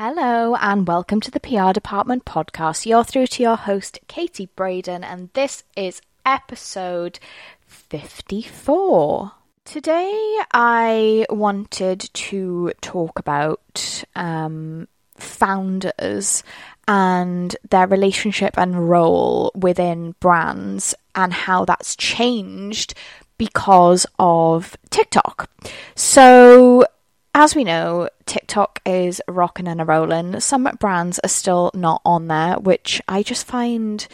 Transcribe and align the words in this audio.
Hello, 0.00 0.54
and 0.54 0.86
welcome 0.86 1.20
to 1.22 1.30
the 1.32 1.40
PR 1.40 1.72
Department 1.72 2.24
podcast. 2.24 2.86
You're 2.86 3.02
through 3.02 3.26
to 3.26 3.42
your 3.42 3.56
host, 3.56 3.98
Katie 4.06 4.48
Braden, 4.54 5.02
and 5.02 5.28
this 5.32 5.64
is 5.76 6.00
episode 6.24 7.18
54. 7.66 9.32
Today, 9.64 10.38
I 10.52 11.26
wanted 11.30 12.10
to 12.12 12.70
talk 12.80 13.18
about 13.18 14.04
um, 14.14 14.86
founders 15.16 16.44
and 16.86 17.56
their 17.68 17.88
relationship 17.88 18.56
and 18.56 18.88
role 18.88 19.50
within 19.56 20.14
brands 20.20 20.94
and 21.16 21.32
how 21.32 21.64
that's 21.64 21.96
changed 21.96 22.94
because 23.36 24.06
of 24.20 24.76
TikTok. 24.90 25.50
So, 25.96 26.86
as 27.34 27.54
we 27.54 27.64
know, 27.64 28.08
TikTok 28.26 28.80
is 28.84 29.20
rocking 29.28 29.68
and 29.68 29.80
a 29.80 29.84
rolling. 29.84 30.40
Some 30.40 30.64
brands 30.78 31.18
are 31.20 31.28
still 31.28 31.70
not 31.74 32.00
on 32.04 32.28
there, 32.28 32.56
which 32.58 33.00
I 33.08 33.22
just 33.22 33.46
find 33.46 34.06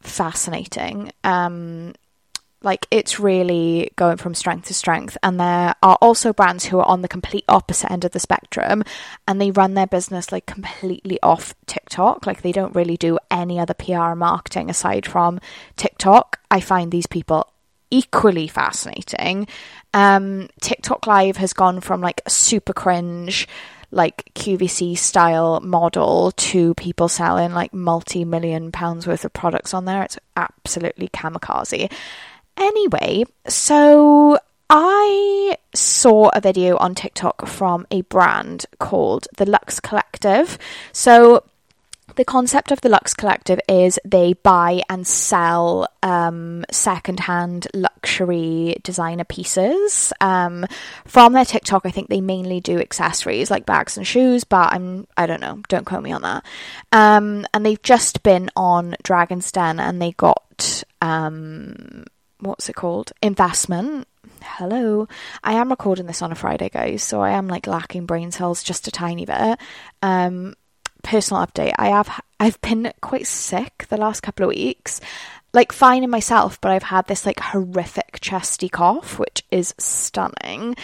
fascinating. 0.00 1.12
Um, 1.22 1.94
like 2.64 2.86
it's 2.90 3.20
really 3.20 3.90
going 3.96 4.16
from 4.16 4.34
strength 4.34 4.68
to 4.68 4.74
strength, 4.74 5.16
and 5.22 5.38
there 5.38 5.74
are 5.82 5.98
also 6.00 6.32
brands 6.32 6.64
who 6.64 6.78
are 6.78 6.88
on 6.88 7.02
the 7.02 7.08
complete 7.08 7.44
opposite 7.48 7.92
end 7.92 8.04
of 8.04 8.12
the 8.12 8.20
spectrum, 8.20 8.82
and 9.28 9.40
they 9.40 9.50
run 9.50 9.74
their 9.74 9.86
business 9.86 10.32
like 10.32 10.46
completely 10.46 11.20
off 11.22 11.54
TikTok. 11.66 12.26
Like 12.26 12.42
they 12.42 12.52
don't 12.52 12.74
really 12.74 12.96
do 12.96 13.18
any 13.30 13.60
other 13.60 13.74
PR 13.74 14.14
marketing 14.14 14.70
aside 14.70 15.06
from 15.06 15.40
TikTok. 15.76 16.40
I 16.50 16.60
find 16.60 16.90
these 16.90 17.06
people 17.06 17.52
equally 17.94 18.48
fascinating. 18.48 19.46
Um, 19.92 20.48
TikTok 20.60 21.06
Live 21.06 21.36
has 21.36 21.52
gone 21.52 21.80
from 21.80 22.00
like 22.00 22.20
super 22.26 22.72
cringe, 22.72 23.46
like 23.92 24.32
QVC 24.34 24.98
style 24.98 25.60
model 25.60 26.32
to 26.32 26.74
people 26.74 27.08
selling 27.08 27.52
like 27.52 27.72
multi 27.72 28.24
million 28.24 28.72
pounds 28.72 29.06
worth 29.06 29.24
of 29.24 29.32
products 29.32 29.72
on 29.72 29.84
there. 29.84 30.02
It's 30.02 30.18
absolutely 30.36 31.08
kamikaze. 31.08 31.92
Anyway, 32.56 33.24
so 33.46 34.38
I 34.68 35.56
saw 35.72 36.30
a 36.34 36.40
video 36.40 36.76
on 36.78 36.96
TikTok 36.96 37.46
from 37.46 37.86
a 37.92 38.00
brand 38.02 38.66
called 38.80 39.28
the 39.36 39.46
Lux 39.46 39.78
Collective. 39.78 40.58
So 40.92 41.44
the 42.16 42.24
concept 42.24 42.70
of 42.70 42.80
the 42.80 42.88
Lux 42.88 43.14
Collective 43.14 43.60
is 43.68 43.98
they 44.04 44.34
buy 44.34 44.82
and 44.88 45.06
sell 45.06 45.88
um, 46.02 46.64
secondhand 46.70 47.66
luxury 47.74 48.76
designer 48.82 49.24
pieces. 49.24 50.12
Um, 50.20 50.66
from 51.06 51.32
their 51.32 51.44
TikTok, 51.44 51.82
I 51.84 51.90
think 51.90 52.08
they 52.08 52.20
mainly 52.20 52.60
do 52.60 52.78
accessories 52.78 53.50
like 53.50 53.66
bags 53.66 53.96
and 53.96 54.06
shoes, 54.06 54.44
but 54.44 54.72
I'm 54.72 55.06
I 55.16 55.26
don't 55.26 55.40
know, 55.40 55.60
don't 55.68 55.86
quote 55.86 56.02
me 56.02 56.12
on 56.12 56.22
that. 56.22 56.44
Um, 56.92 57.46
and 57.52 57.64
they've 57.64 57.82
just 57.82 58.22
been 58.22 58.50
on 58.54 58.96
Dragon's 59.02 59.50
Den 59.50 59.80
and 59.80 60.00
they 60.00 60.12
got 60.12 60.84
um, 61.00 62.04
what's 62.40 62.68
it 62.68 62.76
called? 62.76 63.12
Investment. 63.22 64.06
Hello. 64.42 65.08
I 65.42 65.54
am 65.54 65.70
recording 65.70 66.06
this 66.06 66.22
on 66.22 66.30
a 66.30 66.34
Friday, 66.36 66.68
guys, 66.68 67.02
so 67.02 67.22
I 67.22 67.30
am 67.30 67.48
like 67.48 67.66
lacking 67.66 68.04
brain 68.06 68.30
cells 68.30 68.62
just 68.62 68.86
a 68.86 68.90
tiny 68.90 69.24
bit. 69.24 69.58
Um, 70.02 70.54
personal 71.04 71.46
update. 71.46 71.74
I 71.78 71.88
have 71.88 72.20
I've 72.40 72.60
been 72.60 72.92
quite 73.00 73.26
sick 73.26 73.86
the 73.88 73.96
last 73.96 74.22
couple 74.22 74.44
of 74.44 74.48
weeks. 74.48 75.00
Like 75.52 75.70
fine 75.70 76.02
in 76.02 76.10
myself, 76.10 76.60
but 76.60 76.72
I've 76.72 76.82
had 76.82 77.06
this 77.06 77.24
like 77.24 77.38
horrific 77.38 78.18
chesty 78.20 78.68
cough, 78.68 79.20
which 79.20 79.44
is 79.52 79.72
stunning. 79.78 80.74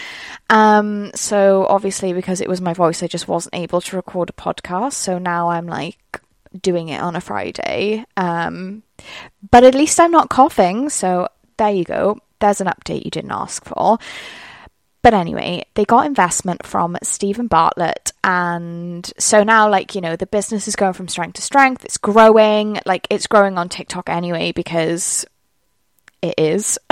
Um, 0.48 1.10
so 1.12 1.66
obviously 1.68 2.12
because 2.12 2.40
it 2.40 2.48
was 2.48 2.60
my 2.60 2.72
voice, 2.72 3.02
I 3.02 3.08
just 3.08 3.26
wasn't 3.26 3.56
able 3.56 3.80
to 3.80 3.96
record 3.96 4.30
a 4.30 4.32
podcast. 4.32 4.92
So 4.92 5.18
now 5.18 5.48
I'm 5.48 5.66
like 5.66 6.20
doing 6.62 6.88
it 6.88 7.00
on 7.00 7.16
a 7.16 7.20
Friday. 7.20 8.04
Um, 8.16 8.84
but 9.50 9.64
at 9.64 9.74
least 9.74 9.98
I'm 9.98 10.12
not 10.12 10.30
coughing, 10.30 10.88
so 10.88 11.26
there 11.56 11.70
you 11.70 11.84
go. 11.84 12.20
There's 12.38 12.60
an 12.60 12.68
update 12.68 13.04
you 13.04 13.10
didn't 13.10 13.32
ask 13.32 13.64
for. 13.64 13.98
But 15.02 15.14
anyway, 15.14 15.64
they 15.74 15.84
got 15.84 16.06
investment 16.06 16.66
from 16.66 16.98
Steven 17.02 17.46
Bartlett. 17.46 18.12
And 18.22 19.10
so 19.18 19.42
now, 19.42 19.68
like, 19.68 19.94
you 19.94 20.00
know, 20.00 20.16
the 20.16 20.26
business 20.26 20.68
is 20.68 20.76
going 20.76 20.92
from 20.92 21.08
strength 21.08 21.34
to 21.34 21.42
strength. 21.42 21.84
It's 21.84 21.96
growing. 21.96 22.78
Like, 22.84 23.06
it's 23.08 23.26
growing 23.26 23.56
on 23.56 23.70
TikTok 23.70 24.10
anyway 24.10 24.52
because 24.52 25.24
it 26.20 26.34
is. 26.36 26.78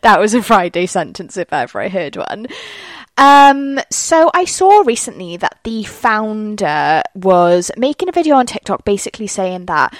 that 0.00 0.18
was 0.18 0.32
a 0.34 0.42
Friday 0.42 0.86
sentence 0.86 1.36
if 1.36 1.52
ever 1.52 1.82
I 1.82 1.88
heard 1.88 2.16
one. 2.16 2.46
Um, 3.18 3.78
so 3.90 4.30
I 4.34 4.44
saw 4.44 4.82
recently 4.82 5.36
that 5.38 5.58
the 5.64 5.84
founder 5.84 7.02
was 7.14 7.70
making 7.76 8.08
a 8.08 8.12
video 8.12 8.36
on 8.36 8.46
TikTok 8.46 8.84
basically 8.84 9.26
saying 9.26 9.66
that 9.66 9.96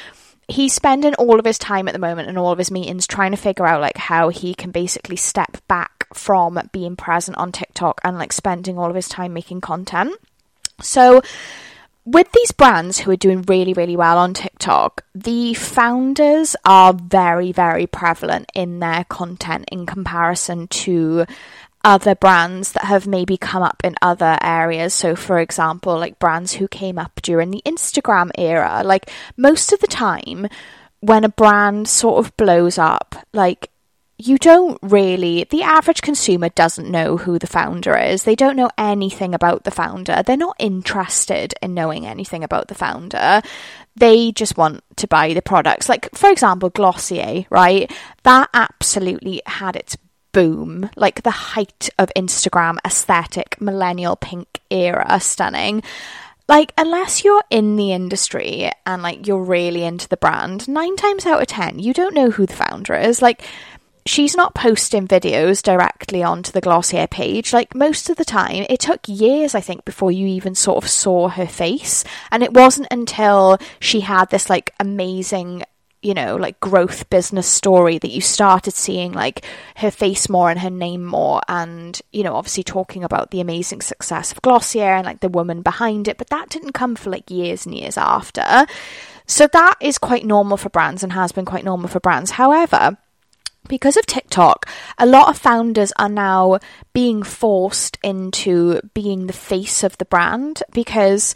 he's 0.49 0.73
spending 0.73 1.15
all 1.15 1.39
of 1.39 1.45
his 1.45 1.59
time 1.59 1.89
at 1.89 1.93
the 1.93 1.99
moment 1.99 2.29
and 2.29 2.39
all 2.39 2.53
of 2.53 2.59
his 2.59 2.71
meetings 2.71 3.07
trying 3.07 3.33
to 3.33 3.37
figure 3.37 3.67
out 3.67 3.81
like 3.81 3.97
how 3.97 4.29
he 4.29 4.55
can 4.55 4.71
basically 4.71 5.17
step 5.17 5.57
back 5.67 6.07
from 6.15 6.61
being 6.73 6.97
present 6.97 7.37
on 7.37 7.53
TikTok 7.53 8.01
and 8.05 8.17
like 8.17 8.33
spending 8.33 8.79
all 8.79 8.89
of 8.89 8.95
his 8.95 9.09
time 9.09 9.33
making 9.33 9.61
content. 9.61 10.15
So 10.81 11.23
with 12.05 12.31
these 12.31 12.53
brands 12.53 12.99
who 12.99 13.11
are 13.11 13.17
doing 13.17 13.43
really, 13.43 13.73
really 13.73 13.97
well 13.97 14.19
on 14.19 14.33
TikTok, 14.33 15.05
the 15.13 15.55
founders 15.55 16.55
are 16.65 16.93
very, 16.93 17.51
very 17.51 17.89
prevalent 17.89 18.51
in 18.55 18.79
their 18.79 19.05
content 19.05 19.69
in 19.73 19.87
comparison 19.87 20.69
to 20.69 21.27
other 21.87 22.17
brands 22.17 22.73
that 22.73 22.85
have 22.85 23.07
maybe 23.07 23.37
come 23.37 23.63
up 23.63 23.81
in 23.85 23.95
other 24.03 24.37
areas. 24.43 24.93
So, 24.93 25.15
for 25.15 25.39
example, 25.39 25.97
like 25.97 26.19
brands 26.19 26.55
who 26.55 26.67
came 26.67 26.99
up 26.99 27.23
during 27.23 27.53
the 27.53 27.63
Instagram 27.65 28.31
era. 28.37 28.83
Like, 28.85 29.09
most 29.37 29.73
of 29.73 29.79
the 29.79 29.87
time, 29.87 30.49
when 30.99 31.23
a 31.23 31.29
brand 31.29 31.87
sort 31.87 32.27
of 32.27 32.37
blows 32.37 32.77
up, 32.77 33.15
like, 33.33 33.71
you 34.19 34.37
don't 34.37 34.79
really, 34.83 35.45
the 35.51 35.63
average 35.63 36.03
consumer 36.03 36.49
doesn't 36.49 36.91
know 36.91 37.19
who 37.19 37.39
the 37.39 37.47
founder 37.47 37.97
is. 37.97 38.25
They 38.25 38.35
don't 38.35 38.57
know 38.57 38.71
anything 38.77 39.33
about 39.33 39.63
the 39.63 39.71
founder. 39.71 40.23
They're 40.25 40.37
not 40.37 40.57
interested 40.59 41.55
in 41.63 41.75
knowing 41.75 42.05
anything 42.05 42.43
about 42.43 42.67
the 42.67 42.75
founder. 42.75 43.43
They 43.95 44.33
just 44.33 44.57
want 44.57 44.83
to 44.97 45.07
buy 45.07 45.35
the 45.35 45.43
products. 45.43 45.89
Like, 45.89 46.13
for 46.15 46.31
example, 46.31 46.71
Glossier, 46.71 47.45
right? 47.51 47.93
That 48.25 48.49
absolutely 48.55 49.43
had 49.47 49.77
its 49.77 49.97
boom, 50.37 50.91
like 50.97 51.23
the 51.23 51.31
height 51.31 51.89
of 51.99 52.13
Instagram 52.15 52.77
aesthetic, 52.85 53.59
millennial 53.59 54.17
pink 54.17 54.61
era, 54.71 55.19
stunning. 55.19 55.83
Like, 56.47 56.75
unless 56.77 57.25
you're 57.25 57.43
in 57.49 57.77
the 57.77 57.93
industry 57.93 58.71
and 58.85 59.03
like 59.03 59.27
you're 59.27 59.43
really 59.43 59.83
into 59.83 60.07
the 60.11 60.19
brand, 60.19 60.69
nine 60.69 60.95
times 60.97 61.25
out 61.25 61.41
of 61.41 61.47
ten, 61.47 61.79
you 61.79 61.95
don't 61.95 62.15
know 62.15 62.31
who 62.31 62.45
the 62.45 62.53
founder 62.53 62.95
is. 62.95 63.23
Like, 63.23 63.45
she's 64.05 64.37
not 64.37 64.55
posting 64.55 65.09
videos 65.09 65.63
directly 65.63 66.23
onto 66.23 66.53
the 66.53 66.61
Glossier 66.61 67.07
page. 67.07 67.55
Like 67.55 67.75
most 67.75 68.11
of 68.11 68.19
the 68.19 68.25
time, 68.27 68.67
it 68.69 68.81
took 68.81 69.01
years, 69.09 69.55
I 69.55 69.63
think, 69.63 69.87
before 69.87 70.13
you 70.13 70.27
even 70.27 70.55
sort 70.55 70.85
of 70.85 70.91
saw 70.91 71.31
her 71.31 71.47
face. 71.47 72.05
And 72.31 72.43
it 72.43 72.53
wasn't 72.53 72.89
until 72.91 73.57
she 73.81 74.01
had 74.01 74.29
this 74.29 74.51
like 74.51 74.75
amazing 74.79 75.63
you 76.03 76.15
know, 76.15 76.37
like 76.37 76.61
growth 76.61 77.09
business 77.11 77.47
story 77.47 77.99
that 77.99 78.11
you 78.11 78.21
started 78.21 78.73
seeing 78.73 79.13
like 79.13 79.45
her 79.77 79.91
face 79.91 80.29
more 80.29 80.51
and 80.51 80.61
her 80.61 80.71
name 80.71 81.05
more 81.05 81.41
and, 81.49 82.01
you 82.13 82.23
know, 82.23 82.35
obviously 82.35 82.63
talking 82.63 83.03
about 83.03 83.31
the 83.31 83.41
amazing 83.41 83.81
success 83.81 84.31
of 84.31 84.43
Glossier 84.43 84.95
and 84.95 85.07
like 85.07 85.21
the 85.21 85.29
woman 85.29 85.63
behind 85.63 86.07
it, 86.07 86.19
but 86.19 86.29
that 86.31 86.49
didn't 86.49 86.73
come 86.73 86.97
for 86.97 87.11
like 87.11 87.31
years 87.31 87.67
and 87.67 87.75
years 87.75 87.97
after. 87.97 88.67
So 89.27 89.47
that 89.49 89.75
is 89.81 89.99
quite 89.99 90.25
normal 90.25 90.57
for 90.57 90.69
brands 90.69 91.03
and 91.03 91.13
has 91.13 91.33
been 91.33 91.45
quite 91.45 91.65
normal 91.65 91.89
for 91.89 92.01
brands. 92.01 92.33
However, 92.33 92.97
because 93.69 93.97
of 93.97 94.07
TikTok, 94.07 94.69
a 94.99 95.07
lot 95.07 95.29
of 95.29 95.39
founders 95.39 95.93
are 95.99 96.09
now 96.09 96.61
being 96.93 97.23
forced 97.23 97.99
into 98.03 98.81
being 98.95 99.27
the 99.27 99.33
face 99.33 99.83
of 99.83 99.99
the 99.99 100.05
brand 100.05 100.63
because 100.73 101.35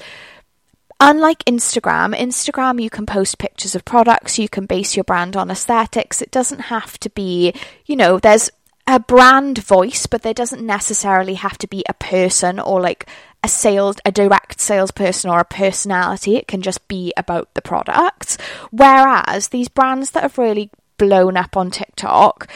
Unlike 1.02 1.46
Instagram, 1.46 2.14
Instagram 2.14 2.80
you 2.80 2.90
can 2.90 3.06
post 3.06 3.38
pictures 3.38 3.74
of 3.74 3.86
products, 3.86 4.38
you 4.38 4.48
can 4.48 4.66
base 4.66 4.96
your 4.96 5.04
brand 5.04 5.34
on 5.34 5.50
aesthetics. 5.50 6.20
It 6.20 6.30
doesn't 6.30 6.60
have 6.60 7.00
to 7.00 7.08
be, 7.10 7.54
you 7.86 7.96
know, 7.96 8.18
there's 8.18 8.50
a 8.86 9.00
brand 9.00 9.58
voice, 9.58 10.06
but 10.06 10.22
there 10.22 10.34
doesn't 10.34 10.64
necessarily 10.64 11.34
have 11.34 11.56
to 11.58 11.66
be 11.66 11.82
a 11.88 11.94
person 11.94 12.60
or 12.60 12.80
like 12.80 13.08
a 13.42 13.48
sales 13.48 13.96
a 14.04 14.12
direct 14.12 14.60
salesperson 14.60 15.30
or 15.30 15.40
a 15.40 15.44
personality. 15.44 16.36
It 16.36 16.46
can 16.46 16.60
just 16.60 16.86
be 16.88 17.12
about 17.16 17.54
the 17.54 17.62
product. 17.62 18.38
Whereas 18.70 19.48
these 19.48 19.68
brands 19.68 20.10
that 20.10 20.22
have 20.22 20.36
really 20.36 20.70
blown 20.98 21.36
up 21.36 21.56
on 21.56 21.70
TikTok, 21.70 22.46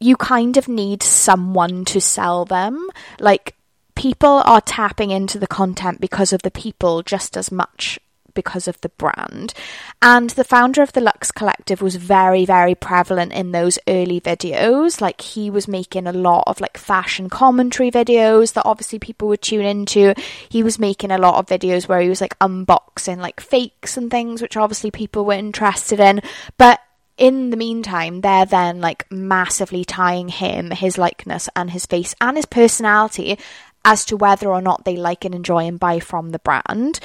you 0.00 0.16
kind 0.16 0.56
of 0.56 0.68
need 0.68 1.02
someone 1.02 1.84
to 1.86 2.00
sell 2.00 2.44
them. 2.44 2.88
Like 3.20 3.54
people 3.98 4.40
are 4.44 4.60
tapping 4.60 5.10
into 5.10 5.40
the 5.40 5.46
content 5.48 6.00
because 6.00 6.32
of 6.32 6.42
the 6.42 6.52
people 6.52 7.02
just 7.02 7.36
as 7.36 7.50
much 7.50 7.98
because 8.32 8.68
of 8.68 8.80
the 8.82 8.88
brand. 8.90 9.52
And 10.00 10.30
the 10.30 10.44
founder 10.44 10.82
of 10.82 10.92
the 10.92 11.00
Lux 11.00 11.32
Collective 11.32 11.82
was 11.82 11.96
very, 11.96 12.44
very 12.46 12.76
prevalent 12.76 13.32
in 13.32 13.50
those 13.50 13.76
early 13.88 14.20
videos. 14.20 15.00
Like 15.00 15.20
he 15.20 15.50
was 15.50 15.66
making 15.66 16.06
a 16.06 16.12
lot 16.12 16.44
of 16.46 16.60
like 16.60 16.78
fashion 16.78 17.28
commentary 17.28 17.90
videos 17.90 18.52
that 18.52 18.64
obviously 18.64 19.00
people 19.00 19.26
would 19.26 19.42
tune 19.42 19.64
into. 19.64 20.14
He 20.48 20.62
was 20.62 20.78
making 20.78 21.10
a 21.10 21.18
lot 21.18 21.34
of 21.34 21.46
videos 21.46 21.88
where 21.88 22.00
he 22.00 22.08
was 22.08 22.20
like 22.20 22.38
unboxing 22.38 23.16
like 23.16 23.40
fakes 23.40 23.96
and 23.96 24.12
things, 24.12 24.40
which 24.40 24.56
obviously 24.56 24.92
people 24.92 25.24
were 25.24 25.32
interested 25.32 25.98
in. 25.98 26.20
But 26.56 26.80
in 27.18 27.50
the 27.50 27.56
meantime, 27.56 28.20
they're 28.20 28.46
then 28.46 28.80
like 28.80 29.10
massively 29.10 29.84
tying 29.84 30.28
him, 30.28 30.70
his 30.70 30.96
likeness, 30.96 31.48
and 31.56 31.72
his 31.72 31.84
face 31.84 32.14
and 32.20 32.36
his 32.36 32.46
personality 32.46 33.38
as 33.84 34.04
to 34.06 34.16
whether 34.16 34.48
or 34.48 34.60
not 34.60 34.84
they 34.84 34.96
like 34.96 35.24
and 35.24 35.34
enjoy 35.34 35.66
and 35.66 35.80
buy 35.80 36.00
from 36.00 36.30
the 36.30 36.38
brand. 36.38 37.00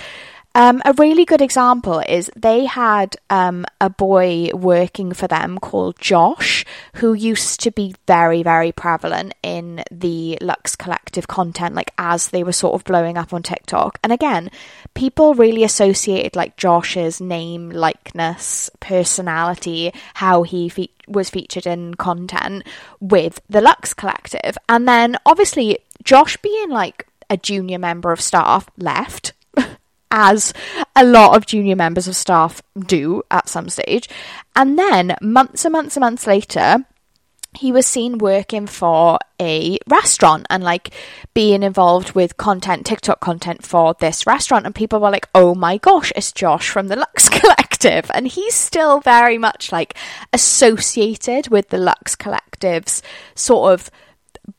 Um, 0.55 0.83
a 0.85 0.93
really 0.93 1.25
good 1.25 1.41
example 1.41 1.99
is 1.99 2.29
they 2.35 2.65
had 2.65 3.15
um, 3.31 3.65
a 3.81 3.89
boy 3.89 4.51
working 4.53 5.13
for 5.13 5.27
them 5.27 5.57
called 5.57 5.99
Josh, 5.99 6.63
who 6.95 7.13
used 7.13 7.59
to 7.61 7.71
be 7.71 7.95
very, 8.05 8.43
very 8.43 8.71
prevalent 8.71 9.33
in 9.41 9.83
the 9.89 10.37
Lux 10.41 10.75
Collective 10.75 11.27
content, 11.27 11.73
like 11.73 11.91
as 11.97 12.29
they 12.29 12.43
were 12.43 12.51
sort 12.51 12.75
of 12.75 12.83
blowing 12.83 13.17
up 13.17 13.33
on 13.33 13.41
TikTok. 13.41 13.97
And 14.03 14.13
again, 14.13 14.51
people 14.93 15.33
really 15.33 15.63
associated 15.63 16.35
like 16.35 16.55
Josh's 16.55 17.19
name, 17.19 17.71
likeness, 17.71 18.69
personality, 18.79 19.91
how 20.13 20.43
he 20.43 20.69
fe- 20.69 20.91
was 21.07 21.31
featured 21.31 21.65
in 21.65 21.95
content 21.95 22.63
with 22.99 23.41
the 23.49 23.61
Lux 23.61 23.95
Collective. 23.95 24.59
And 24.69 24.87
then 24.87 25.17
obviously, 25.25 25.79
Josh 26.03 26.38
being 26.38 26.69
like 26.69 27.07
a 27.29 27.38
junior 27.38 27.79
member 27.79 28.11
of 28.11 28.21
staff 28.21 28.69
left 28.77 29.33
as 30.11 30.53
a 30.95 31.03
lot 31.03 31.35
of 31.35 31.45
junior 31.45 31.75
members 31.75 32.07
of 32.07 32.15
staff 32.15 32.61
do 32.79 33.23
at 33.31 33.50
some 33.50 33.69
stage. 33.69 34.09
And 34.55 34.77
then 34.77 35.15
months 35.21 35.65
and 35.65 35.71
months 35.71 35.95
and 35.95 36.01
months 36.01 36.27
later, 36.27 36.85
he 37.55 37.71
was 37.71 37.85
seen 37.85 38.17
working 38.17 38.67
for 38.67 39.19
a 39.39 39.77
restaurant 39.88 40.47
and 40.50 40.63
like 40.63 40.91
being 41.33 41.63
involved 41.63 42.13
with 42.13 42.38
content, 42.38 42.85
TikTok 42.85 43.19
content 43.19 43.65
for 43.65 43.95
this 43.99 44.25
restaurant. 44.25 44.65
And 44.65 44.73
people 44.73 44.99
were 44.99 45.11
like, 45.11 45.29
oh 45.35 45.53
my 45.56 45.77
gosh, 45.77 46.11
it's 46.15 46.31
Josh 46.31 46.69
from 46.69 46.88
the 46.88 46.95
Lux 46.95 47.29
Collective. 47.29 48.09
And 48.13 48.27
he's 48.27 48.56
still 48.56 48.99
very 48.99 49.38
much 49.38 49.71
like 49.71 49.95
associated 50.31 51.49
with 51.49 51.69
the 51.69 51.77
Lux 51.77 52.15
Collective's 52.15 53.01
sort 53.35 53.73
of 53.73 53.91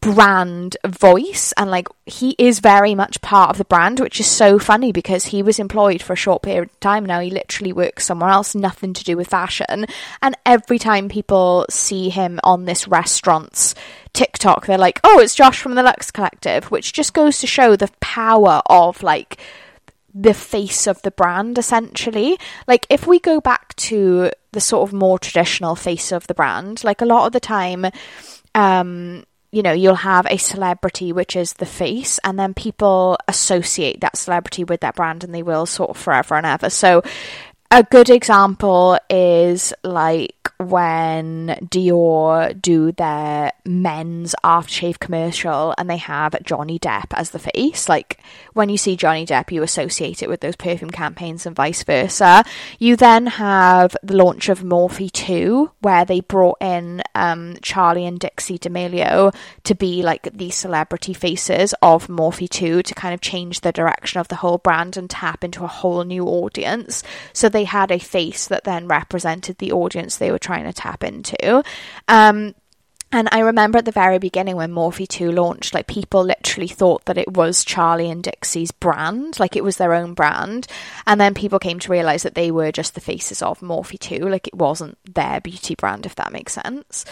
brand 0.00 0.78
voice 0.86 1.52
and 1.58 1.70
like 1.70 1.88
he 2.06 2.34
is 2.38 2.60
very 2.60 2.94
much 2.94 3.20
part 3.20 3.50
of 3.50 3.58
the 3.58 3.66
brand 3.66 4.00
which 4.00 4.18
is 4.18 4.26
so 4.26 4.58
funny 4.58 4.92
because 4.92 5.26
he 5.26 5.42
was 5.42 5.58
employed 5.58 6.00
for 6.00 6.14
a 6.14 6.16
short 6.16 6.42
period 6.42 6.70
of 6.70 6.80
time. 6.80 7.04
Now 7.04 7.20
he 7.20 7.30
literally 7.30 7.72
works 7.72 8.06
somewhere 8.06 8.30
else 8.30 8.54
nothing 8.54 8.94
to 8.94 9.04
do 9.04 9.16
with 9.16 9.28
fashion. 9.28 9.86
And 10.22 10.36
every 10.46 10.78
time 10.78 11.10
people 11.10 11.66
see 11.68 12.08
him 12.08 12.40
on 12.42 12.64
this 12.64 12.88
restaurant's 12.88 13.74
TikTok 14.14 14.66
they're 14.66 14.78
like 14.78 15.00
oh 15.04 15.18
it's 15.18 15.34
Josh 15.34 15.60
from 15.60 15.74
the 15.74 15.82
Lux 15.82 16.10
Collective 16.10 16.70
which 16.70 16.94
just 16.94 17.12
goes 17.12 17.38
to 17.40 17.46
show 17.46 17.76
the 17.76 17.90
power 18.00 18.62
of 18.66 19.02
like 19.02 19.38
the 20.14 20.34
face 20.34 20.86
of 20.86 21.02
the 21.02 21.10
brand 21.10 21.58
essentially. 21.58 22.38
Like 22.66 22.86
if 22.88 23.06
we 23.06 23.20
go 23.20 23.38
back 23.38 23.76
to 23.76 24.30
the 24.52 24.60
sort 24.60 24.88
of 24.88 24.94
more 24.94 25.18
traditional 25.18 25.76
face 25.76 26.10
of 26.10 26.26
the 26.26 26.34
brand 26.34 26.84
like 26.84 27.02
a 27.02 27.06
lot 27.06 27.26
of 27.26 27.32
the 27.32 27.40
time 27.40 27.84
um 28.54 29.24
you 29.54 29.62
know, 29.62 29.72
you'll 29.72 29.94
have 29.94 30.26
a 30.26 30.36
celebrity 30.36 31.12
which 31.12 31.36
is 31.36 31.54
the 31.54 31.66
face, 31.66 32.18
and 32.24 32.38
then 32.38 32.54
people 32.54 33.16
associate 33.28 34.00
that 34.00 34.16
celebrity 34.16 34.64
with 34.64 34.80
that 34.80 34.96
brand 34.96 35.22
and 35.22 35.34
they 35.34 35.42
will 35.42 35.64
sort 35.64 35.90
of 35.90 35.96
forever 35.96 36.34
and 36.34 36.44
ever. 36.44 36.70
So, 36.70 37.02
a 37.70 37.82
good 37.84 38.10
example 38.10 38.98
is 39.08 39.72
like 39.82 40.33
when 40.58 41.58
Dior 41.62 42.60
do 42.60 42.92
their 42.92 43.52
men's 43.64 44.34
aftershave 44.44 44.98
commercial 44.98 45.74
and 45.76 45.90
they 45.90 45.96
have 45.96 46.40
Johnny 46.44 46.78
Depp 46.78 47.06
as 47.14 47.30
the 47.30 47.38
face. 47.38 47.88
Like 47.88 48.20
when 48.52 48.68
you 48.68 48.76
see 48.76 48.96
Johnny 48.96 49.26
Depp, 49.26 49.50
you 49.50 49.62
associate 49.62 50.22
it 50.22 50.28
with 50.28 50.40
those 50.40 50.56
perfume 50.56 50.90
campaigns 50.90 51.46
and 51.46 51.56
vice 51.56 51.82
versa. 51.82 52.44
You 52.78 52.96
then 52.96 53.26
have 53.26 53.96
the 54.02 54.16
launch 54.16 54.48
of 54.48 54.60
Morphe 54.60 55.10
2, 55.10 55.70
where 55.80 56.04
they 56.04 56.20
brought 56.20 56.58
in 56.60 57.02
um, 57.14 57.54
Charli 57.54 58.06
and 58.06 58.18
Dixie 58.18 58.58
D'Amelio 58.58 59.34
to 59.64 59.74
be 59.74 60.02
like 60.02 60.28
the 60.32 60.50
celebrity 60.50 61.14
faces 61.14 61.74
of 61.82 62.06
Morphe 62.06 62.48
2 62.48 62.82
to 62.82 62.94
kind 62.94 63.14
of 63.14 63.20
change 63.20 63.60
the 63.60 63.72
direction 63.72 64.20
of 64.20 64.28
the 64.28 64.36
whole 64.36 64.58
brand 64.58 64.96
and 64.96 65.10
tap 65.10 65.42
into 65.42 65.64
a 65.64 65.68
whole 65.68 66.04
new 66.04 66.24
audience. 66.24 67.02
So 67.32 67.48
they 67.48 67.64
had 67.64 67.90
a 67.90 67.98
face 67.98 68.46
that 68.48 68.64
then 68.64 68.86
represented 68.86 69.58
the 69.58 69.72
audience 69.72 70.16
they 70.16 70.30
were 70.30 70.38
trying 70.44 70.64
to 70.64 70.72
tap 70.72 71.02
into. 71.02 71.62
Um, 72.08 72.54
and 73.14 73.28
I 73.30 73.40
remember 73.40 73.78
at 73.78 73.84
the 73.84 73.92
very 73.92 74.18
beginning 74.18 74.56
when 74.56 74.72
Morphe 74.72 75.06
2 75.06 75.30
launched, 75.30 75.72
like 75.72 75.86
people 75.86 76.24
literally 76.24 76.66
thought 76.66 77.04
that 77.04 77.16
it 77.16 77.32
was 77.32 77.64
Charli 77.64 78.10
and 78.10 78.24
Dixie's 78.24 78.72
brand, 78.72 79.38
like 79.38 79.54
it 79.54 79.62
was 79.62 79.76
their 79.76 79.94
own 79.94 80.14
brand. 80.14 80.66
And 81.06 81.20
then 81.20 81.32
people 81.32 81.60
came 81.60 81.78
to 81.78 81.92
realize 81.92 82.24
that 82.24 82.34
they 82.34 82.50
were 82.50 82.72
just 82.72 82.96
the 82.96 83.00
faces 83.00 83.40
of 83.40 83.60
Morphe 83.60 84.00
2, 84.00 84.28
like 84.28 84.48
it 84.48 84.54
wasn't 84.54 84.98
their 85.04 85.40
beauty 85.40 85.76
brand, 85.76 86.06
if 86.06 86.16
that 86.16 86.32
makes 86.32 86.54
sense. 86.54 87.04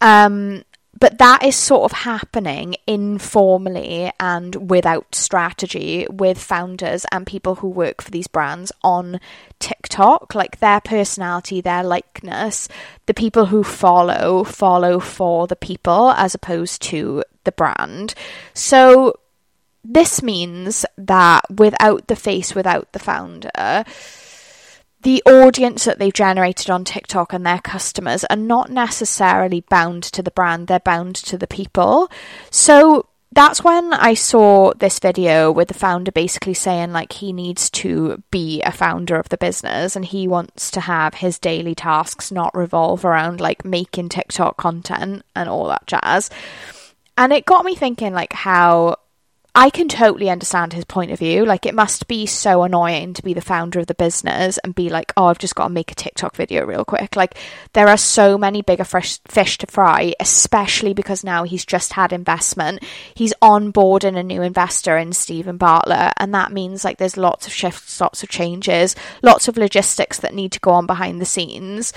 Um, 0.00 0.64
but 0.98 1.18
that 1.18 1.44
is 1.44 1.56
sort 1.56 1.90
of 1.90 1.98
happening 1.98 2.76
informally 2.86 4.12
and 4.20 4.70
without 4.70 5.14
strategy 5.14 6.06
with 6.10 6.38
founders 6.38 7.04
and 7.10 7.26
people 7.26 7.56
who 7.56 7.68
work 7.68 8.00
for 8.00 8.10
these 8.10 8.26
brands 8.26 8.70
on 8.82 9.20
TikTok. 9.58 10.34
Like 10.34 10.60
their 10.60 10.80
personality, 10.80 11.60
their 11.60 11.82
likeness, 11.82 12.68
the 13.06 13.14
people 13.14 13.46
who 13.46 13.64
follow, 13.64 14.44
follow 14.44 15.00
for 15.00 15.46
the 15.46 15.56
people 15.56 16.10
as 16.12 16.34
opposed 16.34 16.82
to 16.82 17.24
the 17.44 17.52
brand. 17.52 18.14
So 18.52 19.18
this 19.84 20.22
means 20.22 20.86
that 20.96 21.44
without 21.50 22.06
the 22.06 22.16
face, 22.16 22.54
without 22.54 22.92
the 22.92 22.98
founder, 22.98 23.84
the 25.04 25.22
audience 25.26 25.84
that 25.84 25.98
they've 25.98 26.12
generated 26.12 26.70
on 26.70 26.84
TikTok 26.84 27.32
and 27.32 27.46
their 27.46 27.60
customers 27.60 28.24
are 28.24 28.36
not 28.36 28.70
necessarily 28.70 29.60
bound 29.60 30.02
to 30.04 30.22
the 30.22 30.30
brand, 30.30 30.66
they're 30.66 30.80
bound 30.80 31.14
to 31.16 31.38
the 31.38 31.46
people. 31.46 32.10
So 32.50 33.06
that's 33.30 33.62
when 33.62 33.92
I 33.92 34.14
saw 34.14 34.72
this 34.74 34.98
video 34.98 35.52
with 35.52 35.68
the 35.68 35.74
founder 35.74 36.10
basically 36.10 36.54
saying 36.54 36.92
like 36.92 37.12
he 37.12 37.32
needs 37.32 37.68
to 37.70 38.22
be 38.30 38.62
a 38.62 38.72
founder 38.72 39.16
of 39.16 39.28
the 39.28 39.36
business 39.36 39.94
and 39.94 40.04
he 40.04 40.26
wants 40.26 40.70
to 40.70 40.80
have 40.80 41.14
his 41.14 41.38
daily 41.38 41.74
tasks 41.74 42.32
not 42.32 42.56
revolve 42.56 43.04
around 43.04 43.40
like 43.40 43.64
making 43.64 44.08
TikTok 44.08 44.56
content 44.56 45.22
and 45.36 45.48
all 45.48 45.68
that 45.68 45.86
jazz. 45.86 46.30
And 47.18 47.32
it 47.32 47.44
got 47.44 47.64
me 47.64 47.74
thinking 47.74 48.14
like 48.14 48.32
how 48.32 48.96
I 49.56 49.70
can 49.70 49.88
totally 49.88 50.30
understand 50.30 50.72
his 50.72 50.84
point 50.84 51.12
of 51.12 51.20
view. 51.20 51.46
Like, 51.46 51.64
it 51.64 51.76
must 51.76 52.08
be 52.08 52.26
so 52.26 52.64
annoying 52.64 53.14
to 53.14 53.22
be 53.22 53.34
the 53.34 53.40
founder 53.40 53.78
of 53.78 53.86
the 53.86 53.94
business 53.94 54.58
and 54.58 54.74
be 54.74 54.90
like, 54.90 55.12
oh, 55.16 55.26
I've 55.26 55.38
just 55.38 55.54
got 55.54 55.68
to 55.68 55.72
make 55.72 55.92
a 55.92 55.94
TikTok 55.94 56.34
video 56.34 56.66
real 56.66 56.84
quick. 56.84 57.14
Like, 57.14 57.38
there 57.72 57.86
are 57.86 57.96
so 57.96 58.36
many 58.36 58.62
bigger 58.62 58.82
fish, 58.82 59.20
fish 59.28 59.56
to 59.58 59.68
fry, 59.68 60.12
especially 60.18 60.92
because 60.92 61.22
now 61.22 61.44
he's 61.44 61.64
just 61.64 61.92
had 61.92 62.12
investment. 62.12 62.82
He's 63.14 63.32
onboarding 63.40 64.18
a 64.18 64.24
new 64.24 64.42
investor 64.42 64.98
in 64.98 65.12
Steven 65.12 65.56
Bartlett, 65.56 66.14
and 66.18 66.34
that 66.34 66.50
means 66.50 66.84
like 66.84 66.98
there's 66.98 67.16
lots 67.16 67.46
of 67.46 67.52
shifts, 67.52 68.00
lots 68.00 68.24
of 68.24 68.28
changes, 68.28 68.96
lots 69.22 69.46
of 69.46 69.56
logistics 69.56 70.18
that 70.18 70.34
need 70.34 70.50
to 70.50 70.60
go 70.60 70.72
on 70.72 70.86
behind 70.86 71.20
the 71.20 71.26
scenes. 71.26 71.92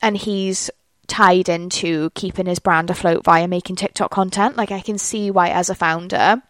And 0.00 0.16
he's 0.16 0.70
tied 1.08 1.48
into 1.48 2.10
keeping 2.10 2.46
his 2.46 2.60
brand 2.60 2.88
afloat 2.88 3.24
via 3.24 3.48
making 3.48 3.76
TikTok 3.76 4.12
content. 4.12 4.56
Like, 4.56 4.70
I 4.70 4.80
can 4.80 4.96
see 4.96 5.32
why, 5.32 5.48
as 5.48 5.68
a 5.68 5.74
founder, 5.74 6.40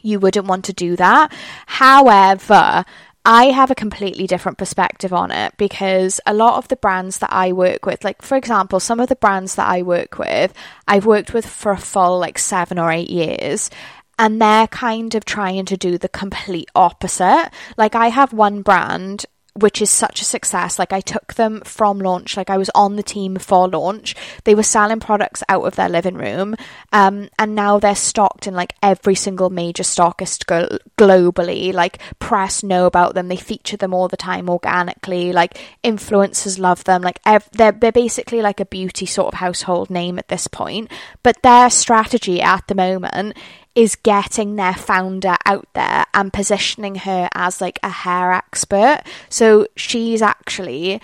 you 0.00 0.18
wouldn't 0.18 0.46
want 0.46 0.64
to 0.66 0.72
do 0.72 0.96
that. 0.96 1.32
However, 1.66 2.84
I 3.24 3.46
have 3.46 3.70
a 3.70 3.76
completely 3.76 4.26
different 4.26 4.58
perspective 4.58 5.12
on 5.12 5.30
it 5.30 5.54
because 5.56 6.20
a 6.26 6.34
lot 6.34 6.58
of 6.58 6.68
the 6.68 6.76
brands 6.76 7.18
that 7.18 7.32
I 7.32 7.52
work 7.52 7.86
with, 7.86 8.02
like 8.02 8.20
for 8.20 8.36
example, 8.36 8.80
some 8.80 8.98
of 8.98 9.08
the 9.08 9.16
brands 9.16 9.54
that 9.54 9.68
I 9.68 9.82
work 9.82 10.18
with, 10.18 10.52
I've 10.88 11.06
worked 11.06 11.32
with 11.32 11.46
for 11.46 11.70
a 11.70 11.78
full 11.78 12.18
like 12.18 12.38
seven 12.38 12.78
or 12.78 12.90
eight 12.90 13.10
years. 13.10 13.70
And 14.18 14.40
they're 14.40 14.68
kind 14.68 15.14
of 15.14 15.24
trying 15.24 15.64
to 15.66 15.76
do 15.76 15.98
the 15.98 16.08
complete 16.08 16.70
opposite. 16.74 17.50
Like, 17.76 17.94
I 17.94 18.08
have 18.08 18.32
one 18.32 18.62
brand 18.62 19.24
which 19.54 19.82
is 19.82 19.90
such 19.90 20.20
a 20.20 20.24
success. 20.24 20.78
Like 20.78 20.92
I 20.92 21.00
took 21.00 21.34
them 21.34 21.60
from 21.64 21.98
launch, 21.98 22.36
like 22.36 22.50
I 22.50 22.56
was 22.56 22.70
on 22.74 22.96
the 22.96 23.02
team 23.02 23.36
for 23.36 23.68
launch. 23.68 24.14
They 24.44 24.54
were 24.54 24.62
selling 24.62 25.00
products 25.00 25.42
out 25.48 25.64
of 25.64 25.76
their 25.76 25.88
living 25.88 26.14
room, 26.14 26.56
um, 26.92 27.28
and 27.38 27.54
now 27.54 27.78
they're 27.78 27.94
stocked 27.94 28.46
in 28.46 28.54
like 28.54 28.74
every 28.82 29.14
single 29.14 29.50
major 29.50 29.82
stockist 29.82 30.46
go- 30.46 30.78
globally. 30.96 31.72
Like 31.72 31.98
press 32.18 32.62
know 32.62 32.86
about 32.86 33.14
them, 33.14 33.28
they 33.28 33.36
feature 33.36 33.76
them 33.76 33.92
all 33.94 34.08
the 34.08 34.16
time 34.16 34.48
organically. 34.48 35.32
Like 35.32 35.58
influencers 35.84 36.58
love 36.58 36.84
them. 36.84 37.02
Like 37.02 37.20
ev- 37.26 37.48
they're 37.52 37.72
they're 37.72 37.92
basically 37.92 38.42
like 38.42 38.60
a 38.60 38.66
beauty 38.66 39.06
sort 39.06 39.34
of 39.34 39.40
household 39.40 39.90
name 39.90 40.18
at 40.18 40.28
this 40.28 40.46
point. 40.46 40.90
But 41.22 41.42
their 41.42 41.68
strategy 41.70 42.40
at 42.40 42.66
the 42.68 42.74
moment 42.74 43.36
is 43.74 43.96
getting 43.96 44.56
their 44.56 44.74
founder 44.74 45.36
out 45.46 45.68
there 45.74 46.04
and 46.12 46.32
positioning 46.32 46.96
her 46.96 47.28
as 47.34 47.60
like 47.60 47.78
a 47.82 47.88
hair 47.88 48.32
expert. 48.32 49.02
So 49.28 49.66
she's 49.76 50.20
actually 50.22 51.00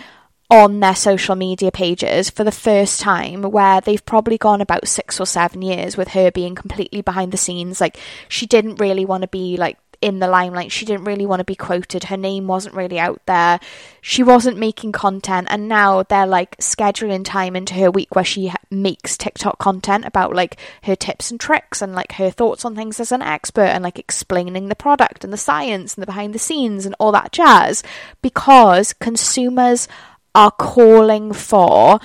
on 0.51 0.81
their 0.81 0.95
social 0.95 1.35
media 1.35 1.71
pages 1.71 2.31
for 2.31 2.43
the 2.43 2.53
first 2.53 3.01
time 3.01 3.43
where 3.43 3.81
they've 3.81 4.05
probably 4.05 4.39
gone 4.39 4.61
about 4.61 4.89
six 4.89 5.21
or 5.21 5.27
seven 5.27 5.61
years 5.61 5.97
with 5.97 6.09
her 6.09 6.31
being 6.31 6.55
completely 6.55 7.03
behind 7.03 7.33
the 7.33 7.37
scenes. 7.37 7.81
Like 7.81 7.99
she 8.29 8.47
didn't 8.47 8.81
really 8.81 9.05
want 9.05 9.23
to 9.23 9.29
be 9.29 9.57
like 9.57 9.79
in 10.01 10.19
the 10.21 10.29
limelight. 10.29 10.73
She 10.73 10.85
didn't 10.85 11.05
really 11.05 11.27
want 11.27 11.41
to 11.41 11.45
be 11.45 11.55
quoted. 11.55 12.05
Her 12.05 12.17
name 12.17 12.47
wasn't 12.47 12.75
really 12.75 12.99
out 12.99 13.21
there. 13.27 13.59
She 14.01 14.23
wasn't 14.23 14.59
making 14.59 14.93
content. 14.93 15.49
And 15.51 15.69
now 15.69 16.05
they're 16.05 16.27
like 16.27 16.57
scheduling 16.59 17.25
time 17.25 17.57
into 17.57 17.75
her 17.75 17.91
week 17.91 18.15
where 18.15 18.25
she 18.25 18.53
makes 18.71 19.17
TikTok 19.17 19.59
content 19.59 20.05
about 20.05 20.35
like 20.35 20.59
her 20.85 20.95
tips 20.95 21.31
and 21.31 21.41
tricks 21.41 21.83
and 21.83 21.95
like 21.95 22.13
her 22.13 22.31
thoughts 22.31 22.65
on 22.65 22.77
things 22.77 23.01
as 23.01 23.13
an 23.13 23.23
expert 23.23 23.63
and 23.63 23.83
like 23.83 23.99
explaining 23.99 24.69
the 24.69 24.77
product 24.77 25.25
and 25.25 25.33
the 25.33 25.37
science 25.37 25.95
and 25.95 26.03
the 26.03 26.07
behind 26.07 26.35
the 26.35 26.39
scenes 26.39 26.87
and 26.87 26.95
all 26.99 27.13
that 27.13 27.33
jazz 27.33 27.83
because 28.23 28.93
consumers 28.93 29.89
are 30.35 30.53
calling 30.53 31.33
for 31.33 31.99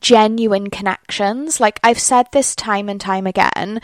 genuine 0.00 0.70
connections. 0.70 1.60
Like 1.60 1.80
I've 1.82 1.98
said 1.98 2.26
this 2.32 2.54
time 2.54 2.88
and 2.88 3.00
time 3.00 3.26
again, 3.26 3.80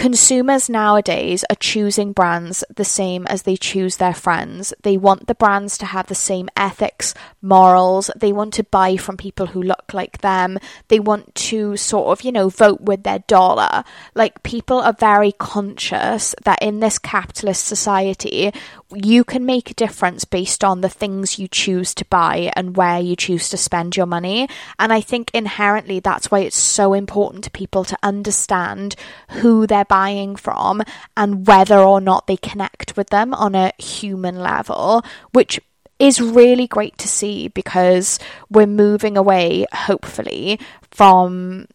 consumers 0.00 0.70
nowadays 0.70 1.44
are 1.50 1.56
choosing 1.56 2.10
brands 2.10 2.64
the 2.74 2.86
same 2.86 3.26
as 3.26 3.42
they 3.42 3.54
choose 3.54 3.98
their 3.98 4.14
friends. 4.14 4.72
They 4.82 4.96
want 4.96 5.26
the 5.26 5.34
brands 5.34 5.76
to 5.76 5.84
have 5.84 6.06
the 6.06 6.14
same 6.14 6.48
ethics, 6.56 7.12
morals. 7.42 8.10
They 8.16 8.32
want 8.32 8.54
to 8.54 8.64
buy 8.64 8.96
from 8.96 9.18
people 9.18 9.44
who 9.44 9.62
look 9.62 9.92
like 9.92 10.22
them. 10.22 10.58
They 10.88 11.00
want 11.00 11.34
to 11.50 11.76
sort 11.76 12.06
of, 12.18 12.24
you 12.24 12.32
know, 12.32 12.48
vote 12.48 12.80
with 12.80 13.02
their 13.02 13.18
dollar. 13.18 13.84
Like 14.14 14.42
people 14.42 14.80
are 14.80 14.94
very 14.94 15.32
conscious 15.32 16.34
that 16.44 16.62
in 16.62 16.80
this 16.80 16.98
capitalist 16.98 17.66
society, 17.66 18.54
you 18.92 19.24
can 19.24 19.46
make 19.46 19.70
a 19.70 19.74
difference 19.74 20.24
based 20.24 20.64
on 20.64 20.80
the 20.80 20.88
things 20.88 21.38
you 21.38 21.48
choose 21.48 21.94
to 21.94 22.04
buy 22.06 22.52
and 22.56 22.76
where 22.76 22.98
you 22.98 23.16
choose 23.16 23.48
to 23.50 23.56
spend 23.56 23.96
your 23.96 24.06
money. 24.06 24.48
And 24.78 24.92
I 24.92 25.00
think 25.00 25.30
inherently 25.32 26.00
that's 26.00 26.30
why 26.30 26.40
it's 26.40 26.56
so 26.56 26.92
important 26.92 27.44
to 27.44 27.50
people 27.50 27.84
to 27.84 27.98
understand 28.02 28.96
who 29.30 29.66
they're 29.66 29.84
buying 29.84 30.36
from 30.36 30.82
and 31.16 31.46
whether 31.46 31.78
or 31.78 32.00
not 32.00 32.26
they 32.26 32.36
connect 32.36 32.96
with 32.96 33.10
them 33.10 33.32
on 33.34 33.54
a 33.54 33.72
human 33.78 34.36
level, 34.40 35.04
which 35.32 35.60
is 35.98 36.20
really 36.20 36.66
great 36.66 36.96
to 36.98 37.08
see 37.08 37.48
because 37.48 38.18
we're 38.50 38.66
moving 38.66 39.16
away, 39.16 39.66
hopefully, 39.72 40.58
from 40.90 41.66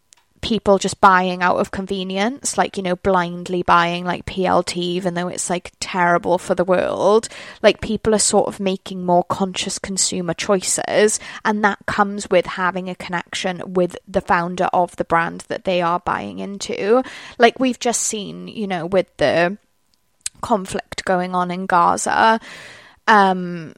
people 0.45 0.77
just 0.77 1.01
buying 1.01 1.41
out 1.41 1.57
of 1.57 1.71
convenience, 1.71 2.55
like, 2.55 2.77
you 2.77 2.83
know, 2.83 2.95
blindly 2.95 3.63
buying 3.63 4.05
like 4.05 4.27
PLT, 4.27 4.77
even 4.77 5.15
though 5.15 5.27
it's 5.27 5.49
like 5.49 5.71
terrible 5.79 6.37
for 6.37 6.53
the 6.53 6.63
world. 6.63 7.27
Like, 7.63 7.81
people 7.81 8.13
are 8.13 8.19
sort 8.19 8.47
of 8.47 8.59
making 8.59 9.03
more 9.03 9.23
conscious 9.23 9.79
consumer 9.79 10.35
choices, 10.35 11.19
and 11.43 11.63
that 11.63 11.79
comes 11.87 12.29
with 12.29 12.45
having 12.45 12.89
a 12.89 12.95
connection 12.95 13.73
with 13.73 13.97
the 14.07 14.21
founder 14.21 14.69
of 14.71 14.95
the 14.97 15.03
brand 15.03 15.45
that 15.47 15.63
they 15.63 15.81
are 15.81 15.99
buying 15.99 16.37
into. 16.37 17.01
Like, 17.39 17.59
we've 17.59 17.79
just 17.79 18.03
seen, 18.03 18.47
you 18.47 18.67
know, 18.67 18.85
with 18.85 19.17
the 19.17 19.57
conflict 20.41 21.05
going 21.05 21.33
on 21.33 21.49
in 21.49 21.65
Gaza. 21.65 22.39
Um, 23.07 23.73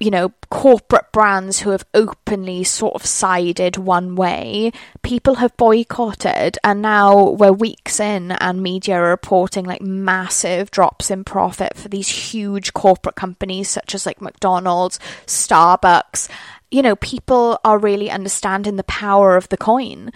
you 0.00 0.10
know, 0.10 0.32
corporate 0.50 1.12
brands 1.12 1.60
who 1.60 1.70
have 1.70 1.86
openly 1.94 2.64
sort 2.64 2.94
of 2.94 3.06
sided 3.06 3.76
one 3.76 4.16
way, 4.16 4.72
people 5.02 5.36
have 5.36 5.56
boycotted, 5.56 6.58
and 6.64 6.82
now 6.82 7.30
we're 7.30 7.52
weeks 7.52 8.00
in, 8.00 8.32
and 8.32 8.62
media 8.62 8.96
are 8.96 9.10
reporting 9.10 9.64
like 9.64 9.82
massive 9.82 10.70
drops 10.70 11.10
in 11.10 11.22
profit 11.22 11.76
for 11.76 11.88
these 11.88 12.08
huge 12.08 12.72
corporate 12.72 13.14
companies 13.14 13.68
such 13.68 13.94
as 13.94 14.04
like 14.04 14.20
McDonald's, 14.20 14.98
Starbucks. 15.26 16.28
You 16.70 16.82
know, 16.82 16.96
people 16.96 17.60
are 17.64 17.78
really 17.78 18.10
understanding 18.10 18.74
the 18.74 18.84
power 18.84 19.36
of 19.36 19.48
the 19.48 19.56
coin. 19.56 20.10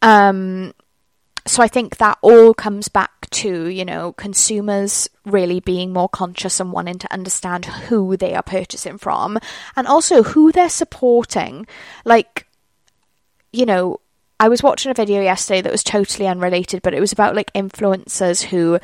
Um, 0.00 0.74
so 1.46 1.62
I 1.62 1.68
think 1.68 1.98
that 1.98 2.18
all 2.22 2.54
comes 2.54 2.88
back 2.88 3.28
to, 3.30 3.66
you 3.66 3.84
know, 3.84 4.12
consumers 4.12 5.08
really 5.26 5.60
being 5.60 5.92
more 5.92 6.08
conscious 6.08 6.58
and 6.58 6.72
wanting 6.72 6.98
to 6.98 7.12
understand 7.12 7.66
who 7.66 8.16
they 8.16 8.34
are 8.34 8.42
purchasing 8.42 8.96
from 8.96 9.38
and 9.76 9.86
also 9.86 10.22
who 10.22 10.52
they're 10.52 10.70
supporting. 10.70 11.66
Like, 12.04 12.46
you 13.52 13.66
know, 13.66 14.00
I 14.44 14.48
was 14.48 14.62
watching 14.62 14.90
a 14.90 14.94
video 14.94 15.22
yesterday 15.22 15.62
that 15.62 15.72
was 15.72 15.82
totally 15.82 16.28
unrelated, 16.28 16.82
but 16.82 16.92
it 16.92 17.00
was 17.00 17.12
about 17.12 17.34
like 17.34 17.50
influencers 17.54 18.42
who 18.42 18.78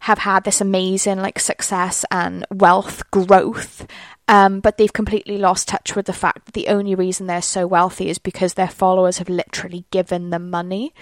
have 0.00 0.18
had 0.18 0.44
this 0.44 0.60
amazing 0.60 1.18
like 1.18 1.38
success 1.38 2.04
and 2.10 2.44
wealth 2.50 3.10
growth 3.10 3.86
um, 4.28 4.60
but 4.60 4.76
they've 4.76 4.92
completely 4.92 5.38
lost 5.38 5.68
touch 5.68 5.96
with 5.96 6.04
the 6.04 6.12
fact 6.12 6.44
that 6.44 6.52
the 6.52 6.68
only 6.68 6.94
reason 6.94 7.26
they're 7.26 7.40
so 7.40 7.66
wealthy 7.66 8.10
is 8.10 8.18
because 8.18 8.54
their 8.54 8.68
followers 8.68 9.16
have 9.16 9.30
literally 9.30 9.86
given 9.90 10.28
them 10.28 10.50
money. 10.50 10.92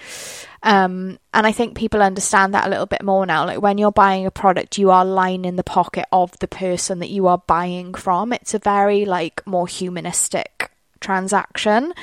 Um, 0.63 1.19
and 1.33 1.45
I 1.45 1.51
think 1.51 1.75
people 1.75 2.01
understand 2.01 2.53
that 2.53 2.65
a 2.65 2.69
little 2.69 2.85
bit 2.85 3.03
more 3.03 3.25
now. 3.25 3.45
Like 3.45 3.61
when 3.61 3.77
you're 3.77 3.91
buying 3.91 4.25
a 4.25 4.31
product, 4.31 4.77
you 4.77 4.91
are 4.91 5.03
lining 5.03 5.57
the 5.57 5.63
pocket 5.63 6.05
of 6.13 6.39
the 6.39 6.47
person 6.47 6.99
that 6.99 7.09
you 7.09 7.27
are 7.27 7.43
buying 7.47 7.93
from. 7.93 8.31
It's 8.31 8.53
a 8.53 8.59
very 8.59 9.03
like 9.03 9.45
more 9.45 9.67
humanistic 9.67 10.71
transaction. 11.01 11.93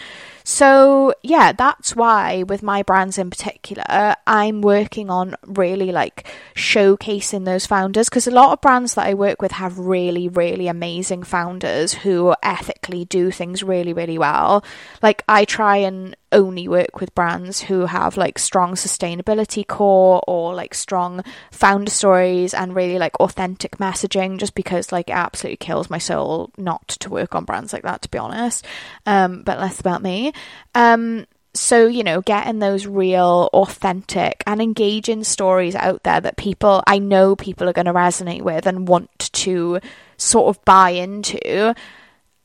So, 0.47 1.15
yeah, 1.23 1.53
that's 1.53 1.97
why 1.97 2.43
with 2.43 2.63
my 2.63 2.83
brands 2.83 3.17
in 3.17 3.31
particular, 3.31 4.15
I'm 4.27 4.61
working 4.61 5.09
on 5.09 5.37
really 5.47 5.91
like 5.91 6.27
showcasing 6.55 7.47
those 7.47 7.65
founders 7.65 8.11
because 8.11 8.27
a 8.27 8.31
lot 8.31 8.53
of 8.53 8.61
brands 8.61 8.93
that 8.95 9.07
I 9.07 9.15
work 9.15 9.41
with 9.41 9.53
have 9.53 9.79
really, 9.79 10.29
really 10.29 10.69
amazing 10.69 11.23
founders 11.23 11.95
who 11.95 12.35
ethically 12.43 13.07
do 13.07 13.31
things 13.31 13.63
really, 13.63 13.95
really 13.95 14.19
well. 14.19 14.63
Like, 15.03 15.25
I 15.27 15.47
try 15.47 15.79
and 15.79 16.15
only 16.35 16.69
work 16.69 17.01
with 17.01 17.15
brands 17.15 17.63
who 17.63 17.87
have 17.87 18.17
like 18.17 18.39
strong 18.39 18.75
sustainability 18.75 19.67
core 19.67 20.23
or 20.27 20.55
like 20.55 20.75
strong 20.75 21.23
founder 21.51 21.91
stories 21.91 22.53
and 22.53 22.75
really 22.75 22.99
like 22.99 23.19
authentic 23.21 23.79
messaging 23.79 24.39
just 24.39 24.55
because 24.55 24.93
like 24.93 25.09
it 25.09 25.15
absolutely 25.15 25.57
kills 25.57 25.89
my 25.89 25.99
soul 25.99 26.51
not 26.59 26.87
to 26.89 27.09
work 27.09 27.35
on 27.35 27.45
brands 27.45 27.73
like 27.73 27.85
that 27.85 28.03
to 28.03 28.11
be 28.11 28.19
honest. 28.19 28.67
Um 29.07 29.43
but 29.43 29.59
less 29.59 29.81
about 29.81 30.03
me. 30.03 30.33
Um 30.75 31.27
so 31.55 31.87
you 31.87 32.03
know 32.03 32.21
getting 32.21 32.59
those 32.59 32.87
real 32.87 33.49
authentic 33.53 34.43
and 34.47 34.61
engaging 34.61 35.23
stories 35.23 35.77
out 35.77 36.03
there 36.03 36.21
that 36.21 36.37
people 36.37 36.83
i 36.89 36.99
know 36.99 37.37
people 37.37 37.69
are 37.69 37.73
going 37.73 37.87
to 37.87 37.93
resonate 37.93 38.43
with 38.43 38.67
and 38.67 38.89
want 38.89 39.31
to 39.33 39.79
sort 40.17 40.49
of 40.49 40.65
buy 40.65 40.91
into 40.91 41.73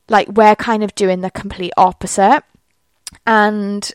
like 0.08 0.28
we're 0.28 0.54
kind 0.54 0.84
of 0.84 0.94
doing 0.94 1.22
the 1.22 1.30
complete 1.30 1.72
opposite 1.76 2.44
and 3.30 3.88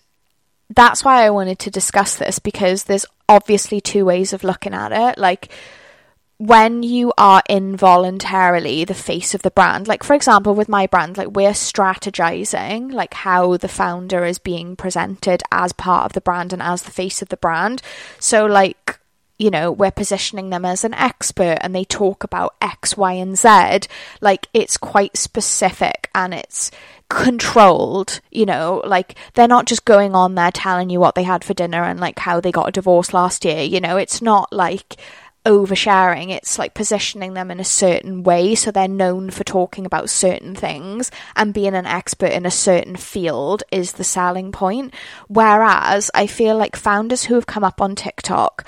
that's 0.69 1.03
why 1.03 1.25
I 1.25 1.29
wanted 1.29 1.59
to 1.59 1.69
discuss 1.69 2.15
this 2.15 2.39
because 2.39 2.85
there's 2.85 3.05
obviously 3.27 3.81
two 3.81 4.05
ways 4.05 4.31
of 4.31 4.45
looking 4.45 4.73
at 4.73 4.93
it. 4.93 5.19
Like, 5.19 5.51
when 6.37 6.83
you 6.83 7.11
are 7.17 7.43
involuntarily 7.49 8.85
the 8.85 8.93
face 8.93 9.35
of 9.35 9.41
the 9.41 9.51
brand, 9.51 9.89
like 9.89 10.03
for 10.03 10.13
example, 10.13 10.55
with 10.55 10.69
my 10.69 10.87
brand, 10.87 11.17
like 11.17 11.31
we're 11.31 11.51
strategizing 11.51 12.93
like 12.93 13.13
how 13.13 13.57
the 13.57 13.67
founder 13.67 14.23
is 14.23 14.39
being 14.39 14.77
presented 14.77 15.43
as 15.51 15.73
part 15.73 16.05
of 16.05 16.13
the 16.13 16.21
brand 16.21 16.53
and 16.53 16.61
as 16.61 16.83
the 16.83 16.91
face 16.91 17.21
of 17.21 17.27
the 17.27 17.37
brand. 17.37 17.81
So, 18.19 18.45
like, 18.45 18.99
you 19.37 19.51
know, 19.51 19.69
we're 19.69 19.91
positioning 19.91 20.49
them 20.49 20.63
as 20.63 20.85
an 20.85 20.93
expert 20.93 21.57
and 21.59 21.75
they 21.75 21.83
talk 21.83 22.23
about 22.23 22.55
X, 22.61 22.95
Y, 22.95 23.13
and 23.13 23.37
Z. 23.37 23.89
Like, 24.21 24.47
it's 24.53 24.77
quite 24.77 25.17
specific 25.17 26.09
and 26.15 26.33
it's 26.33 26.71
controlled, 27.09 28.19
you 28.31 28.45
know, 28.45 28.81
like 28.85 29.15
they're 29.33 29.47
not 29.47 29.65
just 29.65 29.85
going 29.85 30.15
on 30.15 30.35
there 30.35 30.51
telling 30.51 30.89
you 30.89 31.00
what 31.00 31.15
they 31.15 31.24
had 31.24 31.43
for 31.43 31.53
dinner 31.53 31.83
and 31.83 32.00
like 32.00 32.19
how 32.19 32.39
they 32.39 32.51
got 32.51 32.69
a 32.69 32.71
divorce 32.71 33.13
last 33.13 33.45
year, 33.45 33.62
you 33.62 33.79
know, 33.79 33.97
it's 33.97 34.21
not 34.21 34.51
like 34.51 34.97
oversharing, 35.45 36.31
it's 36.31 36.57
like 36.57 36.74
positioning 36.74 37.35
them 37.35 37.51
in 37.51 37.59
a 37.59 37.63
certain 37.63 38.24
way 38.24 38.55
so 38.55 38.71
they're 38.71 38.88
known 38.88 39.29
for 39.29 39.43
talking 39.43 39.85
about 39.85 40.09
certain 40.09 40.55
things 40.55 41.12
and 41.35 41.53
being 41.53 41.75
an 41.75 41.85
expert 41.85 42.31
in 42.31 42.45
a 42.45 42.51
certain 42.51 42.95
field 42.95 43.62
is 43.71 43.93
the 43.93 44.03
selling 44.03 44.51
point. 44.51 44.93
Whereas 45.27 46.09
I 46.15 46.25
feel 46.25 46.57
like 46.57 46.75
founders 46.75 47.25
who 47.25 47.35
have 47.35 47.45
come 47.45 47.63
up 47.63 47.79
on 47.79 47.95
TikTok 47.95 48.65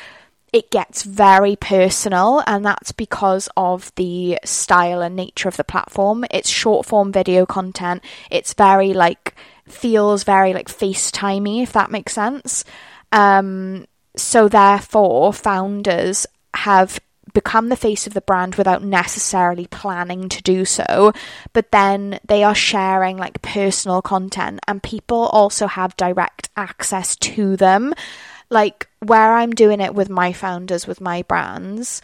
it 0.54 0.72
gets 0.72 1.04
very 1.04 1.56
personal, 1.56 2.42
and 2.48 2.66
that's 2.66 2.92
because 2.92 3.50
of 3.58 3.94
the 3.96 4.40
style 4.46 5.02
and 5.02 5.16
nature 5.16 5.50
of 5.50 5.58
the 5.58 5.64
platform. 5.64 6.26
It's 6.32 6.50
short 6.50 6.86
form 6.86 7.12
video 7.12 7.46
content, 7.46 8.04
it's 8.32 8.54
very 8.54 8.94
like 8.94 9.36
feels 9.68 10.24
very 10.24 10.54
like 10.54 10.70
FaceTimey, 10.70 11.64
if 11.64 11.74
that 11.74 11.92
makes 11.92 12.14
sense. 12.14 12.64
Um, 13.12 13.86
so, 14.16 14.48
therefore, 14.48 15.34
founders 15.34 16.26
have 16.54 17.00
become 17.34 17.70
the 17.70 17.76
face 17.76 18.08
of 18.08 18.14
the 18.14 18.22
brand 18.22 18.56
without 18.56 18.84
necessarily 18.84 19.68
planning 19.68 20.28
to 20.30 20.42
do 20.42 20.66
so, 20.66 21.14
but 21.54 21.72
then 21.72 22.20
they 22.26 22.44
are 22.44 22.56
sharing 22.56 23.18
like 23.18 23.42
personal 23.42 24.02
content, 24.02 24.60
and 24.68 24.82
people 24.82 25.28
also 25.28 25.68
have 25.68 25.96
direct 25.98 26.50
access 26.56 27.16
to 27.18 27.56
them 27.58 27.94
Like 28.50 28.88
where 29.00 29.34
I'm 29.34 29.52
doing 29.52 29.82
it 29.82 29.94
with 29.94 30.10
my 30.10 30.34
founders, 30.34 30.88
with 30.88 31.02
my 31.02 31.24
brands, 31.24 32.02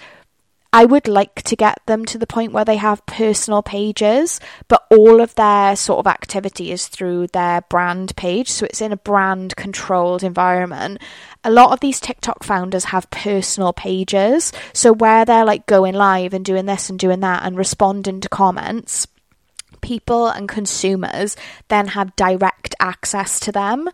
I 0.75 0.85
would 0.85 1.07
like 1.07 1.43
to 1.43 1.55
get 1.55 1.77
them 1.85 2.03
to 2.05 2.17
the 2.17 2.25
point 2.25 2.51
where 2.51 2.65
they 2.65 2.77
have 2.77 3.05
personal 3.05 3.61
pages, 3.61 4.39
but 4.67 4.87
all 4.89 5.21
of 5.21 5.35
their 5.35 5.75
sort 5.75 5.99
of 5.99 6.07
activity 6.07 6.71
is 6.71 6.87
through 6.87 7.27
their 7.27 7.61
brand 7.61 8.15
page. 8.15 8.49
So 8.49 8.65
it's 8.65 8.81
in 8.81 8.91
a 8.91 8.97
brand 8.97 9.55
controlled 9.55 10.23
environment. 10.23 10.99
A 11.43 11.51
lot 11.51 11.73
of 11.73 11.79
these 11.79 11.99
TikTok 11.99 12.43
founders 12.43 12.85
have 12.85 13.11
personal 13.11 13.71
pages. 13.71 14.51
So 14.73 14.91
where 14.91 15.25
they're 15.25 15.45
like 15.45 15.67
going 15.67 15.93
live 15.93 16.33
and 16.33 16.43
doing 16.43 16.65
this 16.65 16.89
and 16.89 16.97
doing 16.97 17.19
that 17.19 17.43
and 17.43 17.55
responding 17.55 18.19
to 18.21 18.29
comments 18.29 19.05
people 19.83 20.27
and 20.27 20.49
consumers 20.49 21.35
then 21.67 21.87
have 21.89 22.15
direct 22.15 22.73
access 22.79 23.39
to 23.41 23.51
them. 23.51 23.87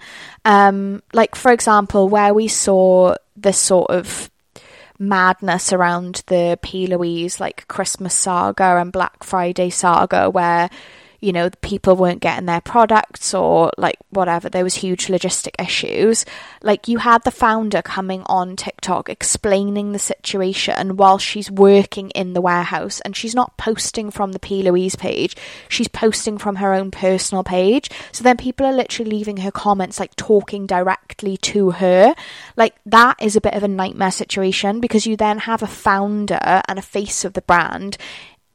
Um, 0.45 1.03
like, 1.11 1.35
for 1.35 1.51
example, 1.51 2.07
where 2.07 2.33
we 2.33 2.47
saw 2.47 3.15
this 3.35 3.57
sort 3.57 3.89
of 3.89 4.31
madness 4.97 5.73
around 5.73 6.23
the 6.27 6.59
P. 6.61 6.87
Louise 6.87 7.39
like 7.39 7.67
Christmas 7.67 8.13
saga 8.13 8.77
and 8.77 8.91
Black 8.91 9.23
Friday 9.23 9.69
saga 9.69 10.29
where 10.29 10.69
you 11.21 11.33
know, 11.33 11.49
people 11.61 11.95
weren't 11.95 12.21
getting 12.21 12.45
their 12.45 12.61
products 12.61 13.33
or 13.33 13.71
like 13.77 13.97
whatever. 14.09 14.49
There 14.49 14.63
was 14.63 14.75
huge 14.75 15.07
logistic 15.07 15.51
issues. 15.59 16.25
Like 16.61 16.87
you 16.87 16.99
had 16.99 17.23
the 17.23 17.31
founder 17.31 17.81
coming 17.81 18.23
on 18.25 18.55
TikTok 18.55 19.09
explaining 19.09 19.91
the 19.91 19.99
situation 19.99 20.95
while 20.95 21.17
she's 21.17 21.51
working 21.51 22.09
in 22.11 22.33
the 22.33 22.41
warehouse 22.41 23.01
and 23.01 23.15
she's 23.15 23.35
not 23.35 23.57
posting 23.57 24.11
from 24.11 24.31
the 24.31 24.39
P. 24.39 24.63
Louise 24.63 24.95
page. 24.95 25.35
She's 25.67 25.89
posting 25.89 26.37
from 26.37 26.57
her 26.57 26.73
own 26.73 26.89
personal 26.89 27.43
page. 27.43 27.89
So 28.11 28.23
then 28.23 28.37
people 28.37 28.65
are 28.65 28.73
literally 28.73 29.11
leaving 29.11 29.37
her 29.37 29.51
comments 29.51 29.99
like 29.99 30.15
talking 30.15 30.65
directly 30.65 31.35
to 31.37 31.71
her. 31.71 32.15
Like 32.55 32.75
that 32.85 33.17
is 33.21 33.35
a 33.35 33.41
bit 33.41 33.55
of 33.55 33.63
a 33.63 33.67
nightmare 33.67 34.11
situation 34.11 34.79
because 34.79 35.05
you 35.05 35.17
then 35.17 35.39
have 35.39 35.61
a 35.61 35.67
founder 35.67 36.61
and 36.67 36.79
a 36.79 36.83
face 36.83 37.25
of 37.25 37.33
the 37.33 37.41
brand 37.41 37.97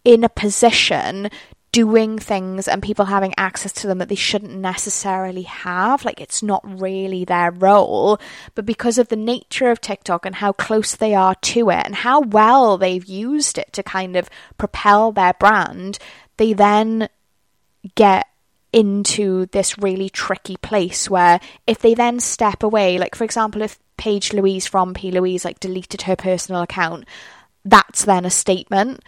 in 0.04 0.22
a 0.22 0.28
position 0.28 1.30
doing 1.74 2.20
things 2.20 2.68
and 2.68 2.80
people 2.80 3.06
having 3.06 3.34
access 3.36 3.72
to 3.72 3.88
them 3.88 3.98
that 3.98 4.08
they 4.08 4.14
shouldn't 4.14 4.54
necessarily 4.54 5.42
have. 5.42 6.04
Like 6.04 6.20
it's 6.20 6.40
not 6.40 6.62
really 6.80 7.24
their 7.24 7.50
role. 7.50 8.20
But 8.54 8.64
because 8.64 8.96
of 8.96 9.08
the 9.08 9.16
nature 9.16 9.72
of 9.72 9.80
TikTok 9.80 10.24
and 10.24 10.36
how 10.36 10.52
close 10.52 10.94
they 10.94 11.16
are 11.16 11.34
to 11.34 11.70
it 11.70 11.84
and 11.84 11.96
how 11.96 12.20
well 12.20 12.78
they've 12.78 13.04
used 13.04 13.58
it 13.58 13.72
to 13.72 13.82
kind 13.82 14.14
of 14.14 14.30
propel 14.56 15.10
their 15.10 15.32
brand, 15.32 15.98
they 16.36 16.52
then 16.52 17.08
get 17.96 18.28
into 18.72 19.46
this 19.46 19.76
really 19.76 20.08
tricky 20.08 20.56
place 20.58 21.10
where 21.10 21.40
if 21.66 21.80
they 21.80 21.94
then 21.94 22.20
step 22.20 22.62
away, 22.62 22.98
like 22.98 23.16
for 23.16 23.24
example, 23.24 23.62
if 23.62 23.80
Paige 23.96 24.32
Louise 24.32 24.68
from 24.68 24.94
P. 24.94 25.10
Louise 25.10 25.44
like 25.44 25.58
deleted 25.58 26.02
her 26.02 26.14
personal 26.14 26.62
account, 26.62 27.04
that's 27.64 28.04
then 28.04 28.24
a 28.24 28.30
statement 28.30 29.02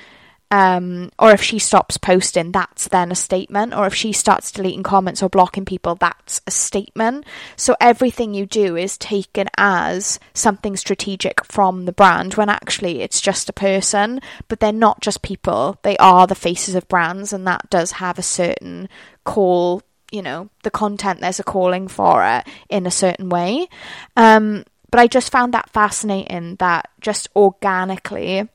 um, 0.50 1.11
or 1.19 1.33
if 1.33 1.43
she 1.43 1.59
stops 1.59 1.97
posting, 1.97 2.53
that's 2.53 2.88
then 2.88 3.11
a 3.11 3.17
statement. 3.17 3.75
Or 3.75 3.87
if 3.87 3.95
she 3.95 4.12
starts 4.12 4.53
deleting 4.53 4.83
comments 4.83 5.23
or 5.23 5.29
blocking 5.29 5.65
people, 5.65 5.97
that's 5.97 6.41
a 6.47 6.50
statement. 6.50 7.25
So 7.57 7.75
everything 7.81 8.33
you 8.33 8.47
do 8.47 8.76
is 8.76 8.97
taken 8.97 9.49
as 9.57 10.21
something 10.35 10.76
strategic 10.76 11.45
from 11.45 11.85
the 11.85 11.93
brand 11.93 12.35
when 12.35 12.49
actually 12.49 13.00
it's 13.03 13.21
just 13.21 13.49
a 13.49 13.53
person. 13.53 14.21
But 14.49 14.61
they're 14.61 14.73
not 14.73 15.00
just 15.00 15.23
people, 15.23 15.79
they 15.83 15.97
are 15.97 16.26
the 16.26 16.35
faces 16.35 16.75
of 16.75 16.88
brands, 16.88 17.33
and 17.33 17.47
that 17.47 17.69
does 17.71 17.93
have 17.93 18.19
a 18.19 18.23
certain 18.23 18.88
call. 19.25 19.83
You 20.12 20.23
know, 20.23 20.50
the 20.62 20.71
content, 20.71 21.21
there's 21.21 21.41
a 21.41 21.45
calling 21.45 21.88
for 21.88 22.25
it 22.25 22.47
in 22.71 22.87
a 22.87 22.93
certain 22.93 23.29
way. 23.29 23.69
Um, 24.17 24.65
but 24.93 25.00
I 25.00 25.09
just 25.09 25.33
found 25.33 25.53
that 25.53 25.69
fascinating 25.71 26.55
that 26.57 26.88
just 27.00 27.29
organically 27.35 28.49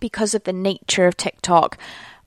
because 0.00 0.34
of 0.34 0.44
the 0.44 0.52
nature 0.52 1.06
of 1.06 1.16
TikTok, 1.16 1.78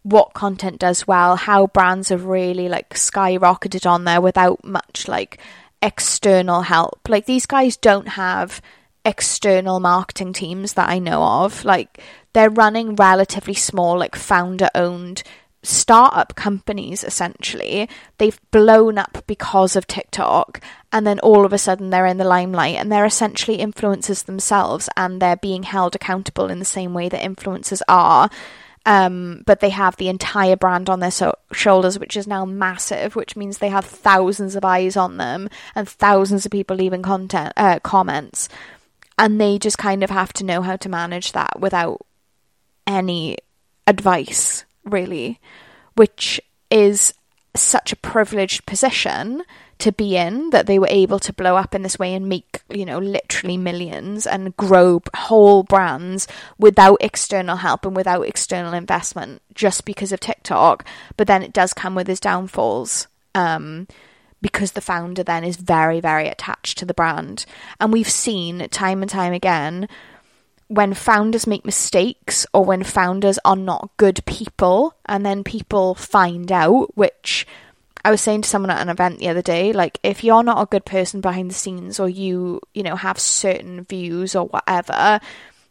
what 0.04 0.34
content 0.34 0.80
does 0.80 1.08
well, 1.08 1.36
how 1.36 1.68
brands 1.68 2.10
have 2.10 2.26
really 2.26 2.68
like 2.68 2.90
skyrocketed 2.96 3.90
on 3.90 4.04
there 4.04 4.22
without 4.22 4.64
much 4.64 5.08
like 5.08 5.40
external 5.82 6.62
help. 6.62 7.00
Like 7.08 7.26
these 7.26 7.46
guys 7.46 7.78
don't 7.78 8.10
have 8.10 8.62
external 9.06 9.80
marketing 9.80 10.34
teams 10.34 10.74
that 10.74 10.90
I 10.90 11.00
know 11.00 11.24
of. 11.24 11.66
Like 11.66 12.02
they're 12.34 12.50
running 12.50 12.96
relatively 12.96 13.54
small, 13.54 13.98
like 13.98 14.16
founder 14.16 14.70
owned 14.76 15.24
startup 15.64 16.36
companies 16.36 17.04
essentially. 17.04 17.88
They've 18.18 18.40
blown 18.52 18.98
up 18.98 19.24
because 19.28 19.76
of 19.76 19.88
TikTok 19.88 20.62
and 20.92 21.06
then 21.06 21.20
all 21.20 21.46
of 21.46 21.54
a 21.54 21.58
sudden 21.58 21.90
they're 21.90 22.06
in 22.06 22.18
the 22.18 22.24
limelight 22.24 22.76
and 22.76 22.92
they're 22.92 23.06
essentially 23.06 23.58
influencers 23.58 24.26
themselves 24.26 24.90
and 24.98 25.22
they're 25.22 25.36
being 25.36 25.64
held 25.64 25.96
accountable 25.96 26.50
in 26.50 26.60
the 26.60 26.66
same 26.66 26.94
way 26.94 27.10
that 27.10 27.22
influencers 27.22 27.82
are. 27.88 28.30
Um, 28.84 29.44
but 29.46 29.60
they 29.60 29.70
have 29.70 29.98
the 29.98 30.10
entire 30.10 30.56
brand 30.56 30.90
on 30.90 31.02
their 31.02 31.12
so- 31.12 31.38
shoulders, 31.52 32.00
which 32.00 32.18
is 32.18 32.26
now 32.26 32.46
massive, 32.46 33.16
which 33.16 33.36
means 33.36 33.60
they 33.60 33.70
have 33.70 33.86
thousands 33.86 34.56
of 34.56 34.66
eyes 34.66 34.98
on 34.98 35.18
them 35.18 35.50
and 35.76 35.88
thousands 35.88 36.48
of 36.48 36.52
people 36.52 36.76
leaving 36.76 37.04
content 37.04 37.54
uh, 37.58 37.78
comments, 37.84 38.50
and 39.20 39.40
they 39.40 39.60
just 39.60 39.78
kind 39.78 40.02
of 40.02 40.10
have 40.10 40.34
to 40.34 40.44
know 40.44 40.64
how 40.64 40.78
to 40.78 40.90
manage 40.90 41.34
that 41.34 41.60
without 41.60 42.04
any 42.88 43.38
advice 43.86 44.66
really, 44.86 45.40
which 45.96 46.40
is 46.70 47.14
such 47.56 47.92
a 47.92 47.98
privileged 47.98 48.66
position 48.66 49.44
to 49.82 49.92
be 49.92 50.16
in 50.16 50.52
that 50.52 50.68
they 50.68 50.78
were 50.78 50.88
able 50.90 51.20
to 51.20 51.34
blow 51.34 51.58
up 51.58 51.74
in 51.74 51.82
this 51.82 51.98
way 51.98 52.14
and 52.14 52.30
make, 52.30 52.62
you 52.70 52.86
know, 52.86 53.00
literally 53.00 53.58
millions 53.58 54.28
and 54.28 54.56
grow 54.56 55.02
whole 55.16 55.64
brands 55.64 56.28
without 56.60 56.98
external 57.02 57.58
help 57.58 57.86
and 57.86 57.96
without 57.96 58.28
external 58.28 58.74
investment 58.74 59.42
just 59.56 59.84
because 59.84 60.12
of 60.12 60.20
TikTok. 60.20 60.86
But 61.18 61.28
then 61.28 61.42
it 61.42 61.52
does 61.52 61.74
come 61.74 61.96
with 61.96 62.10
its 62.10 62.20
downfalls. 62.20 63.08
Um, 63.34 63.88
because 64.42 64.72
the 64.72 64.82
founder 64.82 65.24
then 65.24 65.44
is 65.44 65.56
very, 65.58 66.00
very 66.00 66.28
attached 66.28 66.78
to 66.80 66.86
the 66.86 66.96
brand. 66.96 67.46
And 67.80 67.94
we've 67.94 68.10
seen 68.10 68.68
time 68.70 69.02
and 69.02 69.10
time 69.10 69.34
again 69.34 69.88
when 70.72 70.94
founders 70.94 71.46
make 71.46 71.66
mistakes 71.66 72.46
or 72.54 72.64
when 72.64 72.82
founders 72.82 73.38
are 73.44 73.58
not 73.58 73.92
good 73.98 74.24
people 74.26 74.96
and 75.06 75.26
then 75.26 75.44
people 75.44 75.96
find 75.96 76.50
out, 76.50 76.96
which 76.96 77.46
I 78.06 78.10
was 78.10 78.22
saying 78.22 78.44
to 78.44 78.50
someone 78.50 78.70
at 78.70 78.82
an 78.82 78.88
event 78.88 79.20
the 79.20 79.28
other 79.28 79.42
day, 79.42 79.74
like 79.74 80.00
if 80.02 80.24
you're 80.24 80.44
not 80.44 80.62
a 80.62 80.72
good 80.72 80.86
person 80.86 81.20
behind 81.20 81.50
the 81.50 81.56
scenes 81.56 82.00
or 82.00 82.08
you, 82.08 82.62
you 82.74 82.84
know, 82.84 82.96
have 82.96 83.20
certain 83.20 83.84
views 83.84 84.34
or 84.34 84.46
whatever, 84.46 85.20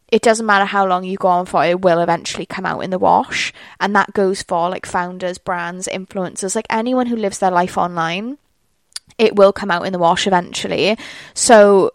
it 0.08 0.20
doesn't 0.20 0.44
matter 0.44 0.66
how 0.66 0.86
long 0.86 1.04
you 1.04 1.16
go 1.16 1.28
on 1.28 1.46
for, 1.46 1.64
it 1.64 1.80
will 1.80 2.00
eventually 2.02 2.44
come 2.44 2.66
out 2.66 2.80
in 2.80 2.90
the 2.90 2.98
wash. 2.98 3.54
And 3.80 3.96
that 3.96 4.12
goes 4.12 4.42
for 4.42 4.68
like 4.68 4.84
founders, 4.84 5.38
brands, 5.38 5.88
influencers, 5.90 6.54
like 6.54 6.66
anyone 6.68 7.06
who 7.06 7.16
lives 7.16 7.38
their 7.38 7.50
life 7.50 7.78
online. 7.78 8.36
It 9.16 9.34
will 9.34 9.54
come 9.54 9.70
out 9.70 9.86
in 9.86 9.94
the 9.94 9.98
wash 9.98 10.26
eventually. 10.26 10.98
So 11.32 11.90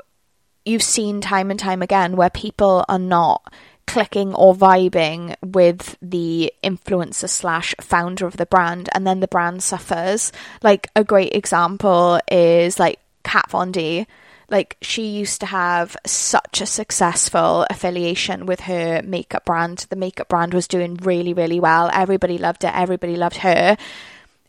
you've 0.65 0.83
seen 0.83 1.21
time 1.21 1.51
and 1.51 1.59
time 1.59 1.81
again 1.81 2.15
where 2.15 2.29
people 2.29 2.83
are 2.89 2.99
not 2.99 3.53
clicking 3.87 4.33
or 4.33 4.55
vibing 4.55 5.35
with 5.43 5.97
the 6.01 6.51
influencer 6.63 7.29
slash 7.29 7.75
founder 7.79 8.25
of 8.25 8.37
the 8.37 8.45
brand 8.45 8.89
and 8.93 9.05
then 9.05 9.19
the 9.19 9.27
brand 9.27 9.63
suffers. 9.63 10.31
Like 10.63 10.89
a 10.95 11.03
great 11.03 11.33
example 11.33 12.19
is 12.31 12.79
like 12.79 12.99
kat 13.23 13.49
von 13.49 13.71
d. 13.71 14.07
Like 14.49 14.77
she 14.81 15.07
used 15.07 15.39
to 15.41 15.47
have 15.47 15.97
such 16.05 16.61
a 16.61 16.65
successful 16.65 17.65
affiliation 17.69 18.45
with 18.45 18.61
her 18.61 19.01
makeup 19.03 19.45
brand. 19.45 19.85
The 19.89 19.95
makeup 19.95 20.29
brand 20.29 20.53
was 20.53 20.67
doing 20.67 20.95
really 20.95 21.33
really 21.33 21.59
well. 21.59 21.89
Everybody 21.93 22.37
loved 22.37 22.63
it. 22.63 22.75
Everybody 22.75 23.15
loved 23.15 23.37
her. 23.37 23.77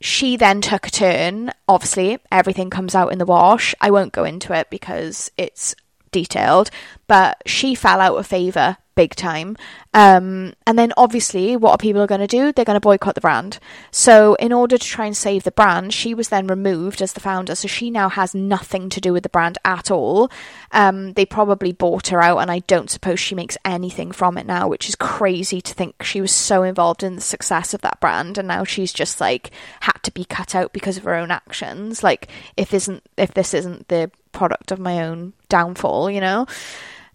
She 0.00 0.36
then 0.36 0.60
took 0.60 0.86
a 0.86 0.90
turn. 0.90 1.52
Obviously 1.68 2.18
everything 2.30 2.68
comes 2.70 2.94
out 2.94 3.12
in 3.12 3.18
the 3.18 3.26
wash. 3.26 3.74
I 3.80 3.90
won't 3.90 4.12
go 4.12 4.24
into 4.24 4.52
it 4.52 4.68
because 4.70 5.30
it's 5.36 5.74
detailed, 6.16 6.70
but 7.06 7.42
she 7.46 7.74
fell 7.74 8.00
out 8.00 8.16
of 8.16 8.26
favour 8.26 8.78
big 8.96 9.14
time. 9.14 9.56
Um, 9.92 10.54
and 10.66 10.78
then 10.78 10.92
obviously, 10.96 11.56
what 11.56 11.72
are 11.72 11.78
people 11.78 12.06
going 12.06 12.22
to 12.22 12.26
do? 12.26 12.50
They're 12.50 12.64
going 12.64 12.76
to 12.76 12.80
boycott 12.80 13.14
the 13.14 13.20
brand. 13.20 13.58
So, 13.90 14.34
in 14.36 14.52
order 14.52 14.76
to 14.78 14.84
try 14.84 15.04
and 15.06 15.16
save 15.16 15.44
the 15.44 15.52
brand, 15.52 15.92
she 15.94 16.14
was 16.14 16.30
then 16.30 16.46
removed 16.46 17.00
as 17.00 17.12
the 17.12 17.20
founder. 17.20 17.54
So, 17.54 17.68
she 17.68 17.90
now 17.90 18.08
has 18.08 18.34
nothing 18.34 18.88
to 18.88 19.00
do 19.00 19.12
with 19.12 19.22
the 19.22 19.28
brand 19.28 19.58
at 19.64 19.90
all. 19.90 20.30
Um, 20.72 21.12
they 21.12 21.24
probably 21.24 21.72
bought 21.72 22.08
her 22.08 22.22
out, 22.22 22.38
and 22.38 22.50
I 22.50 22.60
don't 22.60 22.90
suppose 22.90 23.20
she 23.20 23.34
makes 23.34 23.58
anything 23.64 24.12
from 24.12 24.38
it 24.38 24.46
now, 24.46 24.66
which 24.66 24.88
is 24.88 24.96
crazy 24.96 25.60
to 25.60 25.74
think 25.74 26.02
she 26.02 26.20
was 26.20 26.32
so 26.32 26.62
involved 26.62 27.02
in 27.02 27.16
the 27.16 27.22
success 27.22 27.74
of 27.74 27.82
that 27.82 28.00
brand, 28.00 28.38
and 28.38 28.48
now 28.48 28.64
she's 28.64 28.92
just 28.92 29.20
like 29.20 29.50
had 29.80 29.98
to 30.02 30.10
be 30.10 30.24
cut 30.24 30.54
out 30.54 30.72
because 30.72 30.96
of 30.96 31.04
her 31.04 31.14
own 31.14 31.30
actions. 31.30 32.02
Like, 32.02 32.28
if 32.56 32.72
isn't 32.72 33.02
if 33.16 33.34
this 33.34 33.52
isn't 33.54 33.88
the 33.88 34.10
product 34.36 34.70
of 34.70 34.78
my 34.78 35.02
own 35.02 35.32
downfall, 35.48 36.10
you 36.10 36.20
know? 36.20 36.46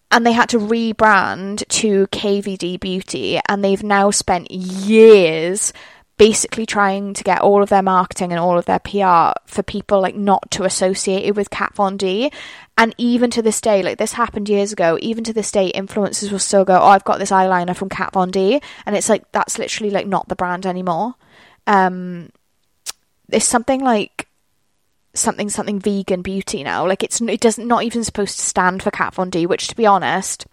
And 0.10 0.26
they 0.26 0.34
had 0.34 0.50
to 0.50 0.58
rebrand 0.58 1.66
to 1.68 2.08
KVD 2.08 2.80
Beauty, 2.80 3.40
and 3.48 3.64
they've 3.64 3.84
now 3.84 4.12
spent 4.12 4.52
years 4.52 5.72
basically 6.18 6.66
trying 6.66 7.14
to 7.16 7.24
get 7.24 7.42
all 7.42 7.64
of 7.64 7.70
their 7.70 7.82
marketing 7.82 8.32
and 8.32 8.40
all 8.40 8.58
of 8.58 8.66
their 8.66 8.78
PR 8.78 9.32
for 9.48 9.64
people 9.64 10.00
like 10.00 10.16
not 10.16 10.52
to 10.52 10.64
associate 10.64 11.24
it 11.24 11.36
with 11.36 11.50
Kat 11.50 11.74
Von 11.74 11.98
D. 11.98 12.32
And 12.78 12.94
even 12.98 13.32
to 13.32 13.42
this 13.42 13.62
day, 13.62 13.82
like 13.82 13.98
this 13.98 14.14
happened 14.14 14.50
years 14.50 14.72
ago, 14.72 15.00
even 15.02 15.24
to 15.24 15.34
this 15.34 15.52
day, 15.52 15.72
influencers 15.72 16.32
will 16.32 16.40
still 16.40 16.66
go, 16.66 16.80
"Oh, 16.80 16.88
I've 16.88 17.06
got 17.06 17.18
this 17.18 17.32
eyeliner 17.32 17.76
from 17.76 17.90
Kat 17.90 18.14
Von 18.14 18.30
D," 18.30 18.62
and 18.86 18.96
it's 18.96 19.10
like 19.10 19.32
that's 19.32 19.58
literally 19.58 19.92
like 19.92 20.06
not 20.08 20.28
the 20.28 20.36
brand 20.36 20.66
anymore. 20.66 21.16
Um, 21.66 22.30
it's 23.32 23.46
something 23.46 23.82
like 23.82 24.28
something 25.14 25.50
something 25.50 25.80
vegan 25.80 26.22
beauty 26.22 26.64
now. 26.64 26.88
Like 26.88 27.04
it's 27.04 27.22
it 27.22 27.42
doesn't 27.42 27.68
not 27.68 27.84
even 27.84 28.04
supposed 28.04 28.38
to 28.38 28.46
stand 28.46 28.84
for 28.84 28.92
Kat 28.92 29.14
Von 29.16 29.30
D, 29.30 29.46
which 29.46 29.68
to 29.68 29.76
be 29.76 29.86
honest, 29.86 30.48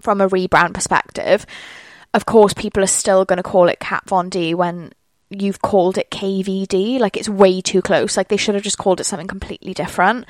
from 0.00 0.20
a 0.20 0.28
rebrand 0.28 0.74
perspective, 0.74 1.46
of 2.12 2.26
course, 2.26 2.52
people 2.52 2.82
are 2.82 2.88
still 2.88 3.24
going 3.24 3.36
to 3.36 3.42
call 3.42 3.68
it 3.68 3.80
Kat 3.80 4.02
Von 4.06 4.28
D 4.28 4.54
when 4.54 4.92
you've 5.30 5.62
called 5.62 5.96
it 5.96 6.10
KVD. 6.10 6.98
Like, 6.98 7.16
it's 7.16 7.28
way 7.28 7.60
too 7.60 7.82
close. 7.82 8.16
Like, 8.16 8.28
they 8.28 8.36
should 8.36 8.54
have 8.54 8.64
just 8.64 8.78
called 8.78 9.00
it 9.00 9.04
something 9.04 9.28
completely 9.28 9.74
different 9.74 10.26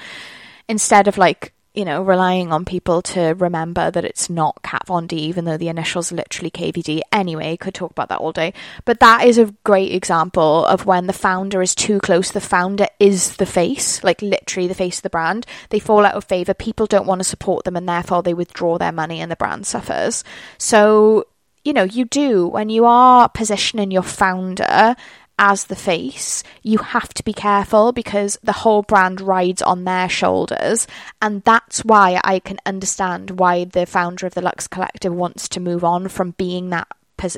instead 0.69 1.09
of, 1.09 1.17
like, 1.17 1.55
you 1.81 1.87
know, 1.87 2.03
relying 2.03 2.53
on 2.53 2.66
people 2.66 3.01
to 3.01 3.35
remember 3.38 3.90
that 3.90 4.05
it's 4.05 4.29
not 4.29 4.62
Kat 4.62 4.87
Von 4.87 5.07
D, 5.07 5.16
even 5.16 5.47
though 5.47 5.57
the 5.57 5.71
initials 5.71 6.12
literally 6.12 6.51
KVD. 6.51 7.01
Anyway, 7.11 7.57
could 7.57 7.73
talk 7.73 7.90
about 7.90 8.11
that 8.11 8.19
all 8.19 8.33
day. 8.33 8.53
But 8.85 9.01
that 9.01 9.25
is 9.25 9.38
a 9.38 9.55
great 9.64 9.90
example 9.95 10.66
of 10.66 10.85
when 10.85 11.07
the 11.07 11.14
founder 11.14 11.62
is 11.62 11.75
too 11.75 11.99
close. 11.99 12.33
The 12.33 12.40
founder 12.43 12.87
is 12.99 13.37
the 13.37 13.47
face, 13.47 14.05
like 14.05 14.21
literally 14.21 14.69
the 14.69 14.75
face 14.75 14.99
of 14.99 15.05
the 15.05 15.09
brand. 15.09 15.47
They 15.71 15.79
fall 15.79 16.05
out 16.05 16.16
of 16.16 16.25
favour. 16.25 16.53
People 16.53 16.85
don't 16.85 17.07
want 17.07 17.21
to 17.21 17.25
support 17.25 17.64
them, 17.64 17.77
and 17.77 17.88
therefore 17.88 18.23
they 18.23 18.35
withdraw 18.35 18.77
their 18.77 18.93
money, 18.93 19.23
and 19.23 19.33
the 19.33 19.37
brand 19.37 19.64
suffers. 19.64 20.23
So 20.59 21.25
you 21.64 21.73
know, 21.73 21.85
you 21.85 22.05
do 22.07 22.47
when 22.47 22.71
you 22.71 22.85
are 22.87 23.29
positioning 23.29 23.90
your 23.90 24.03
founder 24.03 24.97
as 25.40 25.64
the 25.64 25.74
face, 25.74 26.44
you 26.62 26.79
have 26.79 27.14
to 27.14 27.24
be 27.24 27.33
careful 27.33 27.92
because 27.92 28.38
the 28.42 28.53
whole 28.53 28.83
brand 28.83 29.22
rides 29.22 29.62
on 29.62 29.85
their 29.85 30.09
shoulders. 30.09 30.87
And 31.22 31.42
that's 31.44 31.81
why 31.81 32.20
I 32.22 32.40
can 32.40 32.59
understand 32.66 33.40
why 33.40 33.64
the 33.64 33.87
founder 33.87 34.26
of 34.26 34.35
the 34.35 34.42
Lux 34.42 34.68
Collective 34.68 35.14
wants 35.14 35.48
to 35.48 35.59
move 35.59 35.83
on 35.83 36.09
from 36.09 36.33
being 36.33 36.68
that 36.70 36.88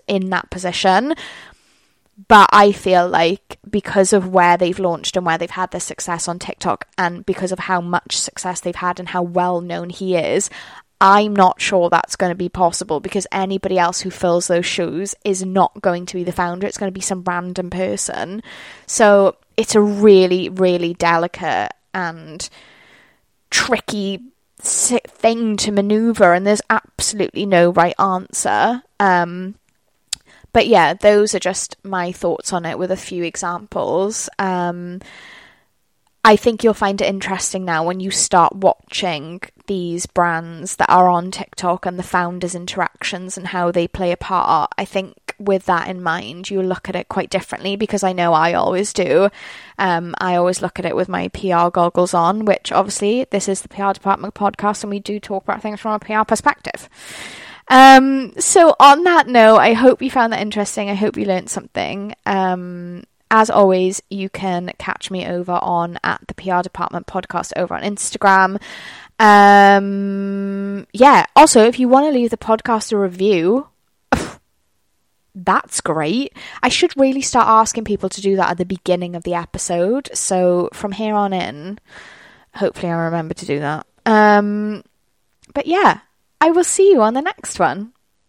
in 0.08 0.30
that 0.30 0.50
position. 0.50 1.14
But 2.28 2.48
I 2.52 2.72
feel 2.72 3.08
like 3.08 3.58
because 3.68 4.12
of 4.12 4.28
where 4.28 4.56
they've 4.56 4.78
launched 4.78 5.16
and 5.16 5.24
where 5.24 5.38
they've 5.38 5.50
had 5.50 5.70
their 5.70 5.80
success 5.80 6.28
on 6.28 6.38
TikTok, 6.38 6.88
and 6.98 7.24
because 7.24 7.52
of 7.52 7.60
how 7.60 7.80
much 7.80 8.18
success 8.18 8.60
they've 8.60 8.74
had 8.74 8.98
and 8.98 9.08
how 9.08 9.22
well 9.22 9.60
known 9.60 9.90
he 9.90 10.16
is, 10.16 10.50
I'm 11.04 11.34
not 11.34 11.60
sure 11.60 11.90
that's 11.90 12.14
going 12.14 12.30
to 12.30 12.36
be 12.36 12.48
possible 12.48 13.00
because 13.00 13.26
anybody 13.32 13.76
else 13.76 14.00
who 14.00 14.10
fills 14.10 14.46
those 14.46 14.64
shoes 14.64 15.16
is 15.24 15.44
not 15.44 15.82
going 15.82 16.06
to 16.06 16.14
be 16.14 16.22
the 16.22 16.30
founder. 16.30 16.64
It's 16.64 16.78
going 16.78 16.92
to 16.92 16.94
be 16.94 17.00
some 17.00 17.24
random 17.24 17.70
person. 17.70 18.40
So 18.86 19.36
it's 19.56 19.74
a 19.74 19.80
really, 19.80 20.48
really 20.48 20.94
delicate 20.94 21.72
and 21.92 22.48
tricky 23.50 24.20
thing 24.60 25.56
to 25.56 25.72
maneuver, 25.72 26.32
and 26.32 26.46
there's 26.46 26.62
absolutely 26.70 27.46
no 27.46 27.70
right 27.70 27.98
answer. 27.98 28.84
Um, 29.00 29.56
but 30.52 30.68
yeah, 30.68 30.94
those 30.94 31.34
are 31.34 31.40
just 31.40 31.76
my 31.82 32.12
thoughts 32.12 32.52
on 32.52 32.64
it 32.64 32.78
with 32.78 32.92
a 32.92 32.96
few 32.96 33.24
examples. 33.24 34.28
Um, 34.38 35.00
I 36.24 36.36
think 36.36 36.62
you'll 36.62 36.74
find 36.74 37.00
it 37.00 37.08
interesting 37.08 37.64
now 37.64 37.84
when 37.84 37.98
you 37.98 38.12
start 38.12 38.54
watching 38.54 39.40
these 39.66 40.06
brands 40.06 40.76
that 40.76 40.90
are 40.90 41.08
on 41.08 41.30
TikTok 41.30 41.86
and 41.86 41.98
the 41.98 42.02
founders' 42.02 42.54
interactions 42.54 43.36
and 43.36 43.48
how 43.48 43.70
they 43.70 43.88
play 43.88 44.12
a 44.12 44.16
part. 44.16 44.72
I 44.76 44.84
think 44.84 45.34
with 45.38 45.66
that 45.66 45.88
in 45.88 46.02
mind, 46.02 46.50
you 46.50 46.62
look 46.62 46.88
at 46.88 46.96
it 46.96 47.08
quite 47.08 47.30
differently 47.30 47.76
because 47.76 48.02
I 48.02 48.12
know 48.12 48.32
I 48.32 48.54
always 48.54 48.92
do. 48.92 49.28
Um, 49.78 50.14
I 50.18 50.36
always 50.36 50.62
look 50.62 50.78
at 50.78 50.86
it 50.86 50.96
with 50.96 51.08
my 51.08 51.28
PR 51.28 51.68
goggles 51.70 52.14
on, 52.14 52.44
which 52.44 52.72
obviously 52.72 53.26
this 53.30 53.48
is 53.48 53.62
the 53.62 53.68
PR 53.68 53.92
department 53.92 54.34
podcast 54.34 54.82
and 54.84 54.90
we 54.90 55.00
do 55.00 55.18
talk 55.18 55.44
about 55.44 55.62
things 55.62 55.80
from 55.80 55.92
a 55.92 55.98
PR 55.98 56.24
perspective. 56.24 56.88
Um, 57.68 58.34
so 58.38 58.74
on 58.78 59.04
that 59.04 59.28
note, 59.28 59.56
I 59.56 59.72
hope 59.72 60.02
you 60.02 60.10
found 60.10 60.32
that 60.32 60.42
interesting. 60.42 60.90
I 60.90 60.94
hope 60.94 61.16
you 61.16 61.24
learned 61.24 61.50
something. 61.50 62.14
Um, 62.26 63.04
as 63.30 63.48
always, 63.48 64.02
you 64.10 64.28
can 64.28 64.72
catch 64.78 65.10
me 65.10 65.26
over 65.26 65.52
on 65.52 65.98
at 66.04 66.20
the 66.28 66.34
PR 66.34 66.60
Department 66.60 67.06
podcast 67.06 67.52
over 67.56 67.74
on 67.74 67.82
Instagram. 67.82 68.60
Um, 69.22 70.84
yeah. 70.92 71.26
Also, 71.36 71.64
if 71.64 71.78
you 71.78 71.88
want 71.88 72.06
to 72.06 72.12
leave 72.12 72.30
the 72.30 72.36
podcast 72.36 72.92
a 72.92 72.96
review, 72.98 73.68
that's 75.34 75.80
great. 75.80 76.36
I 76.60 76.68
should 76.68 76.92
really 76.98 77.22
start 77.22 77.46
asking 77.46 77.84
people 77.84 78.08
to 78.08 78.20
do 78.20 78.34
that 78.36 78.50
at 78.50 78.58
the 78.58 78.64
beginning 78.64 79.14
of 79.14 79.22
the 79.22 79.34
episode. 79.34 80.10
So 80.12 80.68
from 80.72 80.90
here 80.90 81.14
on 81.14 81.32
in, 81.32 81.78
hopefully 82.56 82.90
I 82.90 82.96
remember 82.96 83.34
to 83.34 83.46
do 83.46 83.60
that. 83.60 83.86
Um, 84.04 84.82
but 85.54 85.66
yeah, 85.66 86.00
I 86.40 86.50
will 86.50 86.64
see 86.64 86.90
you 86.90 87.00
on 87.00 87.14
the 87.14 87.22
next 87.22 87.60
one. 87.60 87.92